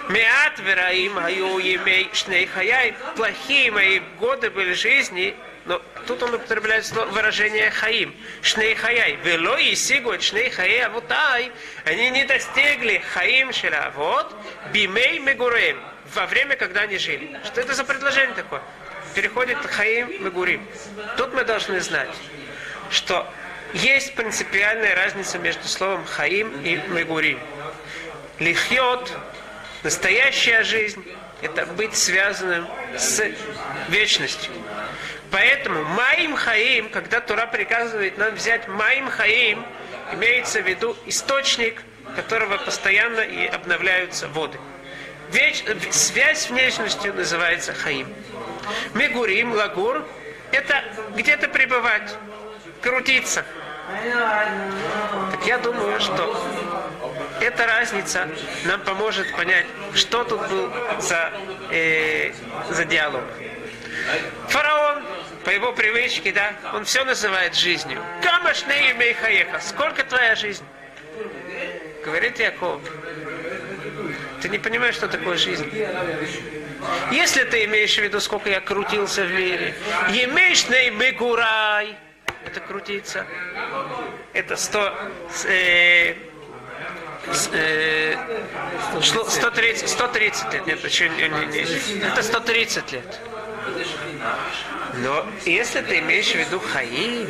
Меат 0.08 0.58
вераим 0.60 1.14
хаю 1.14 1.58
емей 1.58 2.08
шней 2.12 2.46
хаяй. 2.46 2.94
Плохие 3.16 3.70
мои 3.70 4.00
годы 4.18 4.48
были 4.50 4.72
жизни, 4.72 5.36
но 5.66 5.82
тут 6.06 6.22
он 6.22 6.34
употребляет 6.34 6.90
выражение 6.90 7.70
хаим. 7.70 8.16
Шней 8.40 8.74
хаяй. 8.74 9.18
Вело 9.24 9.58
и 9.58 9.74
сигут 9.74 10.22
шней 10.22 10.48
хаяй 10.48 10.86
авутай. 10.86 11.52
Они 11.84 12.10
не 12.10 12.24
достигли 12.24 13.02
хаим 13.12 13.52
шера. 13.52 13.92
Вот. 13.94 14.34
Бимей 14.72 15.18
мегуреем. 15.18 15.78
Во 16.14 16.26
время, 16.26 16.56
когда 16.56 16.82
они 16.82 16.98
жили. 16.98 17.38
Что 17.44 17.60
это 17.60 17.74
за 17.74 17.84
предложение 17.84 18.34
такое? 18.34 18.62
Переходит 19.14 19.58
хаим 19.58 20.24
мегурим. 20.24 20.66
Тут 21.16 21.34
мы 21.34 21.44
должны 21.44 21.80
знать, 21.80 22.14
что 22.90 23.26
есть 23.72 24.14
принципиальная 24.14 24.94
разница 24.94 25.38
между 25.38 25.66
словом 25.68 26.04
хаим 26.04 26.52
и 26.62 26.76
мегурим. 26.88 27.40
Лихьот, 28.38 29.12
настоящая 29.82 30.62
жизнь, 30.62 31.04
это 31.42 31.66
быть 31.66 31.96
связанным 31.96 32.66
с 32.96 33.22
вечностью. 33.88 34.52
Поэтому 35.30 35.82
Маим 35.84 36.36
Хаим, 36.36 36.88
когда 36.88 37.20
Тура 37.20 37.46
приказывает 37.46 38.16
нам 38.16 38.34
взять 38.34 38.68
Маим 38.68 39.08
Хаим, 39.08 39.64
имеется 40.12 40.62
в 40.62 40.68
виду 40.68 40.96
источник, 41.06 41.82
которого 42.14 42.58
постоянно 42.58 43.20
и 43.20 43.46
обновляются 43.46 44.28
воды. 44.28 44.58
Веч... 45.32 45.64
Связь 45.90 46.48
внешностью 46.50 47.14
называется 47.14 47.74
Хаим. 47.74 48.12
Мегурим, 48.94 49.52
Лагур– 49.52 50.04
это 50.52 50.82
где-то 51.14 51.48
пребывать, 51.48 52.16
крутиться. 52.80 53.44
Так 55.30 55.46
я 55.46 55.58
думаю, 55.58 56.00
что 56.00 56.36
эта 57.40 57.66
разница 57.66 58.28
нам 58.64 58.80
поможет 58.80 59.30
понять, 59.36 59.66
что 59.94 60.24
тут 60.24 60.40
был 60.48 60.72
за, 60.98 61.32
э, 61.70 62.32
за 62.70 62.84
диалог. 62.84 63.22
Фараон, 64.48 65.04
по 65.44 65.50
его 65.50 65.72
привычке, 65.72 66.32
да, 66.32 66.52
он 66.74 66.84
все 66.84 67.04
называет 67.04 67.54
жизнью. 67.54 68.02
Камашней 68.22 68.92
мейхаеха, 68.94 69.60
сколько 69.60 70.02
твоя 70.02 70.34
жизнь? 70.34 70.64
Говорит 72.04 72.38
Яков, 72.38 72.80
ты 74.46 74.52
не 74.52 74.58
понимаешь, 74.58 74.94
что 74.94 75.08
такое 75.08 75.36
жизнь. 75.36 75.68
Если 77.10 77.42
ты 77.42 77.64
имеешь 77.64 77.94
в 77.94 77.98
виду, 77.98 78.20
сколько 78.20 78.48
я 78.48 78.60
крутился 78.60 79.24
в 79.24 79.32
мире, 79.32 79.74
емешней 80.10 80.90
мегурай, 80.90 81.96
это 82.46 82.60
крутиться, 82.60 83.26
это 84.32 84.56
сто, 84.56 84.94
э, 85.48 86.14
э, 87.52 88.14
130, 89.00 89.88
130 89.88 90.52
лет, 90.52 90.66
нет, 90.66 90.84
еще 90.84 91.08
не, 91.08 91.28
не, 91.28 91.46
не, 91.46 92.06
это 92.06 92.22
130 92.22 92.92
лет. 92.92 93.20
Но 94.98 95.26
если 95.44 95.80
ты 95.80 95.98
имеешь 95.98 96.30
в 96.30 96.36
виду 96.36 96.60
хаим, 96.60 97.28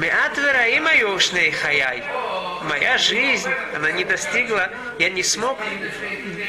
меат 0.00 0.38
вераим 0.38 0.86
аюшней 0.86 1.50
хаяй, 1.50 2.02
моя 2.66 2.98
жизнь, 2.98 3.50
она 3.74 3.90
не 3.92 4.04
достигла, 4.04 4.70
я 4.98 5.10
не 5.10 5.22
смог 5.22 5.58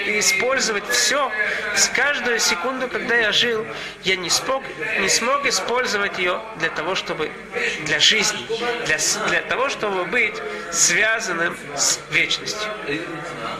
использовать 0.07 0.87
все. 0.89 1.31
С 1.75 1.87
каждую 1.89 2.39
секунду, 2.39 2.87
когда 2.87 3.15
я 3.15 3.31
жил, 3.31 3.65
я 4.03 4.15
не 4.15 4.29
смог, 4.29 4.63
не 4.99 5.09
смог 5.09 5.45
использовать 5.45 6.17
ее 6.17 6.41
для 6.57 6.69
того, 6.69 6.95
чтобы, 6.95 7.31
для 7.85 7.99
жизни, 7.99 8.45
для, 8.85 8.97
для 9.27 9.41
того, 9.41 9.69
чтобы 9.69 10.05
быть 10.05 10.35
связанным 10.71 11.57
с 11.75 11.99
вечностью. 12.11 12.69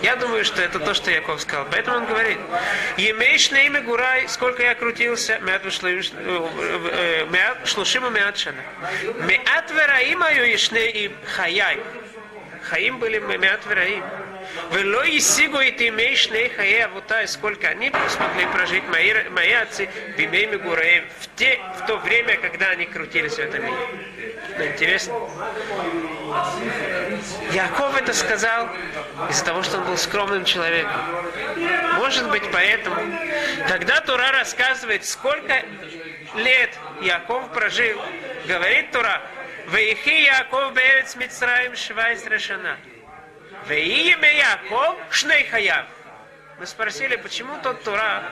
Я 0.02 0.16
думаю, 0.16 0.46
что 0.46 0.62
это 0.62 0.80
то, 0.80 0.94
что 0.94 1.12
Яков 1.12 1.42
сказал. 1.42 1.68
Поэтому 1.72 1.98
он 1.98 2.06
говорит, 2.06 2.38
«Емейш 2.98 3.52
на 3.52 3.64
имя 3.64 3.82
Гурай, 3.82 4.28
сколько 4.28 4.64
я 4.64 4.76
крутился, 4.76 5.40
мят 5.40 5.64
шлушима 7.66 8.10
мят 8.10 8.38
шана. 8.38 8.62
Меат 9.26 9.72
вераимаю 9.72 10.56
ишне 10.56 10.90
и 10.92 11.16
хаяй». 11.26 11.80
Хаим 12.70 13.00
были 13.00 13.20
мемят 13.20 13.66
вераим. 13.66 14.04
Вело 14.72 15.04
и 15.04 15.20
сигу 15.20 15.60
и 15.60 15.72
ты 15.72 15.88
имеешь 15.88 16.30
не 16.30 16.50
хае 16.50 16.86
авута, 16.86 17.26
сколько 17.28 17.68
они 17.68 17.92
смогли 18.10 18.46
прожить 18.48 18.84
мои, 18.90 19.14
мои 19.30 19.54
отцы 19.54 19.90
бимейми 20.18 20.58
гураем 20.58 21.06
в, 21.20 21.30
те, 21.38 21.60
в 21.78 21.86
то 21.86 21.98
время, 21.98 22.38
когда 22.38 22.70
они 22.70 22.86
крутились 22.86 23.36
в 23.36 23.40
этом 23.40 23.66
мире. 23.66 23.78
Но 24.58 24.66
интересно. 24.66 25.14
Яков 27.54 27.98
это 28.02 28.14
сказал 28.14 28.70
из-за 29.30 29.46
того, 29.46 29.64
что 29.64 29.78
он 29.78 29.86
был 29.86 29.98
скромным 29.98 30.44
человеком. 30.44 31.02
Может 31.96 32.30
быть, 32.30 32.44
поэтому, 32.52 32.96
когда 33.68 34.02
Тура 34.02 34.32
рассказывает, 34.32 35.06
сколько 35.06 35.64
лет 36.36 36.72
Яков 37.02 37.52
прожил, 37.54 38.02
говорит 38.46 38.92
Тура, 38.92 39.22
Вейхи 39.68 40.24
Яков 40.24 40.74
Беец 40.74 41.16
Мицраим 41.18 41.76
Швайс 41.76 42.26
Решана. 42.26 42.78
Вейме 43.68 44.38
Яков 44.38 44.96
Шней 45.12 45.44
Хаяв. 45.44 45.86
Мы 46.58 46.66
спросили, 46.66 47.18
почему 47.18 47.58
тот 47.62 47.84
Тура 47.84 48.24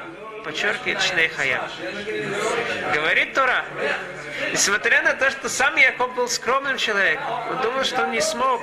подчеркивает 0.46 1.02
Шней 1.02 1.28
Хаяв. 1.28 1.70
Говорит 2.94 3.34
Тура, 3.34 3.66
несмотря 4.54 5.02
на 5.02 5.14
то, 5.14 5.30
что 5.30 5.50
сам 5.50 5.76
Яков 5.76 6.16
был 6.16 6.30
скромным 6.30 6.78
человеком, 6.78 7.26
он 7.50 7.62
думал, 7.62 7.84
что 7.84 8.04
он 8.04 8.12
не 8.12 8.22
смог 8.22 8.62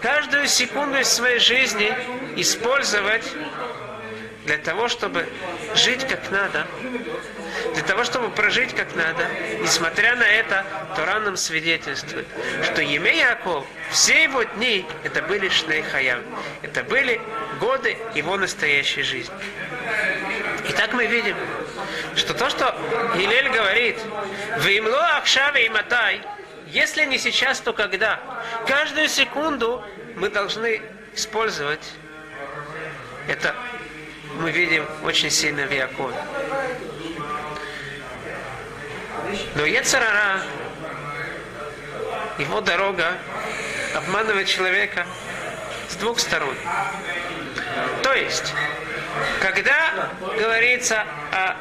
каждую 0.00 0.46
секунду 0.46 0.98
из 0.98 1.08
своей 1.08 1.40
жизни 1.40 1.92
использовать 2.36 3.24
для 4.44 4.58
того, 4.58 4.88
чтобы 4.88 5.28
жить 5.74 6.06
как 6.06 6.30
надо, 6.30 6.66
для 7.74 7.82
того, 7.82 8.04
чтобы 8.04 8.30
прожить 8.30 8.74
как 8.74 8.94
надо. 8.96 9.28
Несмотря 9.60 10.16
на 10.16 10.26
это, 10.26 10.64
Тора 10.96 11.20
нам 11.20 11.36
свидетельствует, 11.36 12.26
что 12.64 12.82
Емей 12.82 13.18
Яков, 13.18 13.64
все 13.90 14.24
его 14.24 14.42
дни, 14.42 14.84
это 15.04 15.22
были 15.22 15.48
Шней 15.48 15.82
Хаям. 15.82 16.22
Это 16.62 16.82
были 16.82 17.20
годы 17.60 17.96
его 18.14 18.36
настоящей 18.36 19.02
жизни. 19.02 19.34
И 20.68 20.72
так 20.72 20.92
мы 20.92 21.06
видим, 21.06 21.36
что 22.16 22.34
то, 22.34 22.50
что 22.50 22.76
Гилель 23.16 23.50
говорит, 23.50 23.98
«Вимло 24.58 25.16
Ахшаве 25.16 25.66
и 25.66 25.68
Матай», 25.68 26.20
если 26.66 27.04
не 27.04 27.18
сейчас, 27.18 27.60
то 27.60 27.72
когда? 27.72 28.20
Каждую 28.66 29.08
секунду 29.08 29.84
мы 30.16 30.30
должны 30.30 30.80
использовать 31.14 31.86
это 33.28 33.54
мы 34.38 34.50
видим 34.50 34.86
очень 35.02 35.30
сильно 35.30 35.66
в 35.66 35.72
Якове. 35.72 36.16
Но 39.54 39.64
Ецарара, 39.64 40.42
его 42.38 42.60
дорога 42.60 43.18
обманывает 43.94 44.46
человека 44.46 45.06
с 45.88 45.96
двух 45.96 46.18
сторон. 46.18 46.54
То 48.02 48.12
есть, 48.14 48.52
когда 49.40 50.10
говорится 50.38 51.04
о 51.32 51.56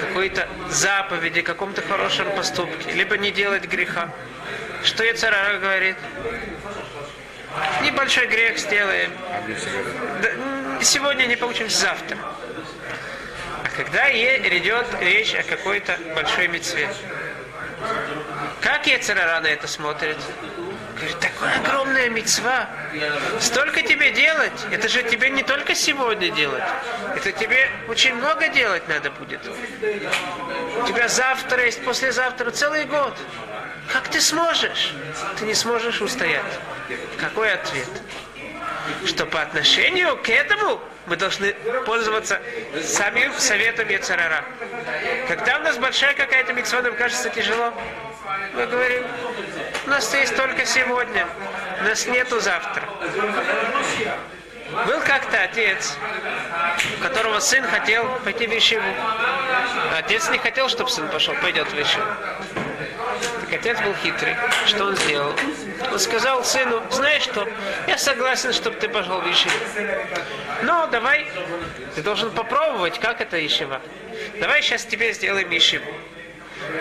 какой-то 0.00 0.48
заповеди, 0.68 1.42
каком-то 1.42 1.82
хорошем 1.82 2.30
поступке, 2.32 2.92
либо 2.92 3.16
не 3.16 3.30
делать 3.30 3.64
греха, 3.64 4.10
что 4.84 5.04
Ецарара 5.04 5.58
говорит? 5.58 5.96
Небольшой 7.82 8.26
грех 8.28 8.58
сделаем. 8.58 9.10
Сегодня 10.80 11.26
не 11.26 11.36
получимся 11.36 11.80
завтра. 11.80 12.18
А 13.64 13.68
когда 13.76 14.10
идет 14.10 14.86
речь 15.00 15.34
о 15.34 15.42
какой-то 15.42 15.98
большой 16.14 16.48
мецве, 16.48 16.88
как 18.60 18.86
Ецарара 18.86 19.40
на 19.40 19.46
это 19.46 19.66
смотрит? 19.68 20.18
Говорит, 20.96 21.18
такая 21.20 21.60
огромная 21.60 22.08
мецва. 22.08 22.68
Столько 23.40 23.82
тебе 23.82 24.10
делать. 24.10 24.66
Это 24.72 24.88
же 24.88 25.04
тебе 25.04 25.30
не 25.30 25.44
только 25.44 25.74
сегодня 25.74 26.30
делать. 26.30 26.64
Это 27.14 27.30
тебе 27.30 27.70
очень 27.88 28.14
много 28.14 28.48
делать 28.48 28.88
надо 28.88 29.10
будет. 29.12 29.40
У 29.46 30.86
тебя 30.86 31.06
завтра 31.06 31.64
есть, 31.64 31.84
послезавтра 31.84 32.50
целый 32.50 32.84
год. 32.84 33.16
Как 33.92 34.08
ты 34.08 34.20
сможешь? 34.20 34.92
Ты 35.38 35.44
не 35.44 35.54
сможешь 35.54 36.00
устоять. 36.00 36.42
Какой 37.16 37.52
ответ? 37.52 37.88
Что 39.06 39.26
по 39.26 39.42
отношению 39.42 40.16
к 40.16 40.28
этому 40.28 40.80
мы 41.06 41.16
должны 41.16 41.52
пользоваться 41.86 42.40
самим 42.82 43.32
советом 43.34 43.88
Яцерара. 43.88 44.44
Когда 45.26 45.58
у 45.58 45.62
нас 45.62 45.78
большая 45.78 46.14
какая-то 46.14 46.52
митцва, 46.52 46.82
нам 46.82 46.94
кажется 46.94 47.30
тяжело, 47.30 47.72
мы 48.54 48.66
говорим, 48.66 49.04
у 49.86 49.90
нас 49.90 50.12
есть 50.14 50.36
только 50.36 50.66
сегодня, 50.66 51.26
у 51.80 51.84
нас 51.84 52.06
нету 52.06 52.40
завтра. 52.40 52.82
Был 54.86 55.00
как-то 55.00 55.42
отец, 55.42 55.96
у 56.98 57.02
которого 57.02 57.40
сын 57.40 57.64
хотел 57.64 58.06
пойти 58.24 58.46
в 58.46 58.52
Ишиву. 58.52 58.84
Отец 59.96 60.28
не 60.28 60.38
хотел, 60.38 60.68
чтобы 60.68 60.90
сын 60.90 61.08
пошел, 61.08 61.34
пойдет 61.40 61.72
в 61.72 61.80
Ишиву. 61.80 62.04
Так 63.48 63.60
отец 63.60 63.80
был 63.80 63.94
хитрый. 63.94 64.36
Что 64.66 64.84
он 64.84 64.96
сделал? 64.96 65.32
Он 65.90 65.98
сказал 65.98 66.44
сыну, 66.44 66.82
знаешь 66.90 67.22
что, 67.22 67.48
я 67.86 67.96
согласен, 67.96 68.52
чтобы 68.52 68.76
ты 68.76 68.90
пошел 68.90 69.20
в 69.20 69.30
Ишиву. 69.30 69.54
Но 70.64 70.86
давай, 70.88 71.26
ты 71.94 72.02
должен 72.02 72.30
попробовать, 72.30 72.98
как 72.98 73.22
это 73.22 73.44
Ишива. 73.44 73.80
Давай 74.38 74.60
сейчас 74.60 74.84
тебе 74.84 75.14
сделаем 75.14 75.48
Ишиву. 75.56 75.90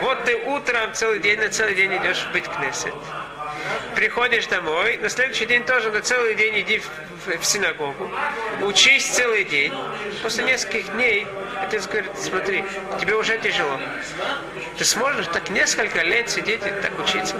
Вот 0.01 0.25
ты 0.25 0.35
утром 0.35 0.93
целый 0.93 1.19
день 1.19 1.39
на 1.39 1.47
целый 1.49 1.73
день 1.73 1.95
идешь 1.95 2.25
быть 2.33 2.43
к 2.43 2.57
Кнессет. 2.57 2.93
Приходишь 3.97 4.45
домой, 4.45 4.97
на 4.97 5.09
следующий 5.09 5.47
день 5.47 5.63
тоже 5.63 5.91
на 5.91 6.01
целый 6.01 6.35
день 6.35 6.59
иди 6.61 6.77
в, 6.77 6.85
в- 7.25 7.39
в 7.41 7.43
синагогу, 7.43 8.11
учись 8.61 9.07
целый 9.07 9.43
день. 9.43 9.73
После 10.21 10.43
нескольких 10.43 10.91
дней 10.93 11.25
отец 11.59 11.87
говорит, 11.87 12.11
смотри, 12.15 12.63
тебе 12.99 13.15
уже 13.15 13.39
тяжело. 13.39 13.79
Ты 14.77 14.85
сможешь 14.85 15.25
так 15.33 15.49
несколько 15.49 16.03
лет 16.03 16.29
сидеть 16.29 16.61
и 16.63 16.69
так 16.69 16.91
учиться? 16.99 17.35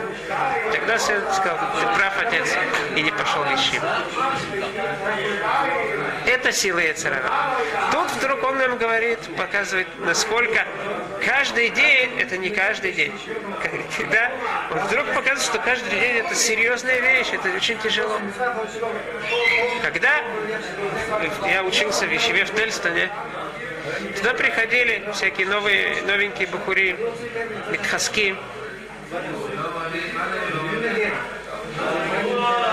Тогда 0.74 0.98
сын 0.98 1.22
сказал, 1.32 1.60
ты 1.80 1.86
прав, 1.96 2.14
отец, 2.24 2.52
и 2.96 3.02
не 3.04 3.12
пошел 3.12 3.44
в 3.44 3.52
Ешиву. 3.52 3.86
Это 6.40 6.52
сила 6.52 6.78
Яцерара. 6.78 7.32
Тут 7.92 8.12
вдруг 8.12 8.44
он 8.44 8.60
нам 8.60 8.78
говорит, 8.78 9.18
показывает, 9.36 9.88
насколько 10.06 10.66
каждый 11.26 11.70
день 11.70 12.12
это 12.20 12.38
не 12.38 12.52
каждый 12.52 12.92
день. 12.92 13.20
Когда 13.98 14.32
он 14.72 14.80
вдруг 14.82 15.08
показывает, 15.08 15.42
что 15.42 15.58
каждый 15.58 16.00
день 16.00 16.18
это 16.18 16.36
серьезная 16.36 17.00
вещь, 17.00 17.30
это 17.34 17.50
очень 17.56 17.80
тяжело. 17.80 18.20
Когда 19.82 20.22
я 21.50 21.64
учился 21.64 22.06
в 22.06 22.12
Ешиве 22.12 22.46
в 22.46 22.54
Тельстоне, 22.54 23.10
туда 24.18 24.36
приходили 24.36 25.10
всякие 25.14 25.48
новые, 25.48 26.04
новенькие 26.04 26.48
бахури, 26.50 26.96
митхаски. 27.72 28.36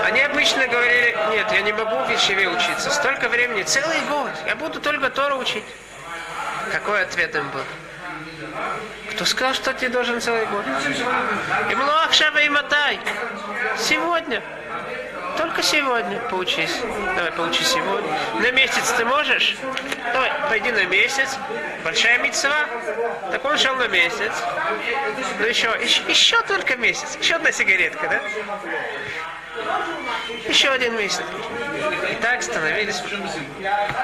Они 0.05 0.21
обычно 0.35 0.67
говорили, 0.67 1.17
нет, 1.31 1.49
я 1.49 1.61
не 1.61 1.71
могу 1.71 1.95
в 2.03 2.09
Ешиве 2.09 2.49
учиться, 2.49 2.89
столько 2.91 3.29
времени, 3.29 3.63
целый 3.63 4.01
год, 4.09 4.31
я 4.45 4.55
буду 4.55 4.81
только 4.81 5.09
Тору 5.09 5.37
учить. 5.37 5.63
Какой 6.73 7.03
ответ 7.03 7.33
им 7.35 7.49
был? 7.51 7.63
Кто 9.11 9.23
сказал, 9.23 9.53
что 9.53 9.73
ты 9.73 9.87
должен 9.87 10.19
целый 10.19 10.45
год? 10.47 10.65
Им 11.71 11.81
Ахшава 11.81 12.39
и 12.39 12.49
Матай. 12.49 12.99
Сегодня. 13.77 14.41
Только 15.37 15.63
сегодня 15.63 16.19
поучись. 16.29 16.75
Давай, 17.15 17.31
поучи 17.31 17.63
сегодня. 17.63 18.19
На 18.39 18.51
месяц 18.51 18.91
ты 18.97 19.05
можешь? 19.05 19.55
Давай, 20.13 20.31
пойди 20.49 20.71
на 20.71 20.85
месяц. 20.85 21.37
Большая 21.83 22.19
мецва. 22.19 22.65
Так 23.31 23.43
он 23.45 23.57
шел 23.57 23.75
на 23.75 23.87
месяц. 23.87 24.31
Ну 25.39 25.45
еще, 25.45 25.77
еще, 25.81 26.01
еще 26.07 26.41
только 26.41 26.75
месяц. 26.75 27.17
Еще 27.19 27.35
одна 27.35 27.51
сигаретка, 27.51 28.07
да? 28.09 28.21
Еще 30.47 30.69
один 30.69 30.97
месяц. 30.97 31.23
И 32.11 32.15
так 32.15 32.41
становились 32.41 33.01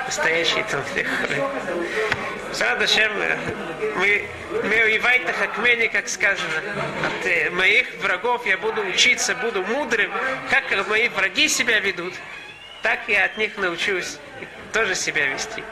настоящие 0.05 0.63
тонкие 0.65 1.07
Садашем, 2.53 3.11
мы, 3.95 4.27
мы 4.63 4.83
уевайте 4.83 5.31
хакмени, 5.31 5.87
как 5.87 6.09
сказано. 6.09 6.51
От 7.05 7.25
э, 7.25 7.49
моих 7.51 7.87
врагов 8.01 8.45
я 8.45 8.57
буду 8.57 8.81
учиться, 8.81 9.35
буду 9.35 9.63
мудрым. 9.63 10.11
Как 10.49 10.87
мои 10.87 11.07
враги 11.09 11.47
себя 11.47 11.79
ведут, 11.79 12.13
так 12.81 12.99
я 13.07 13.25
от 13.25 13.37
них 13.37 13.57
научусь 13.57 14.17
тоже 14.73 14.95
себя 14.95 15.27
вести. 15.27 15.63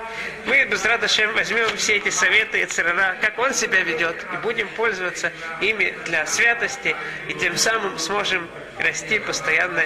Мы 0.46 0.66
без 0.66 0.84
Радашем 0.86 1.34
возьмем 1.34 1.68
все 1.78 1.98
эти 1.98 2.10
советы 2.10 2.62
и 2.62 2.66
церара, 2.66 3.18
как 3.22 3.38
он 3.40 3.54
себя 3.54 3.82
ведет, 3.82 4.16
и 4.34 4.38
будем 4.38 4.68
пользоваться 4.70 5.32
ими 5.62 5.96
для 6.06 6.26
святости, 6.26 6.96
и 7.28 7.34
тем 7.34 7.58
самым 7.58 7.98
сможем 7.98 8.48
расти 8.80 9.20
постоянно 9.20 9.82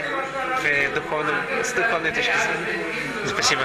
в 0.61 0.65
э, 0.65 0.89
духовном, 0.93 1.35
с 1.63 1.73
духовной 1.73 2.11
точки 2.11 2.31
зрения. 2.37 2.85
Спасибо. 3.27 3.61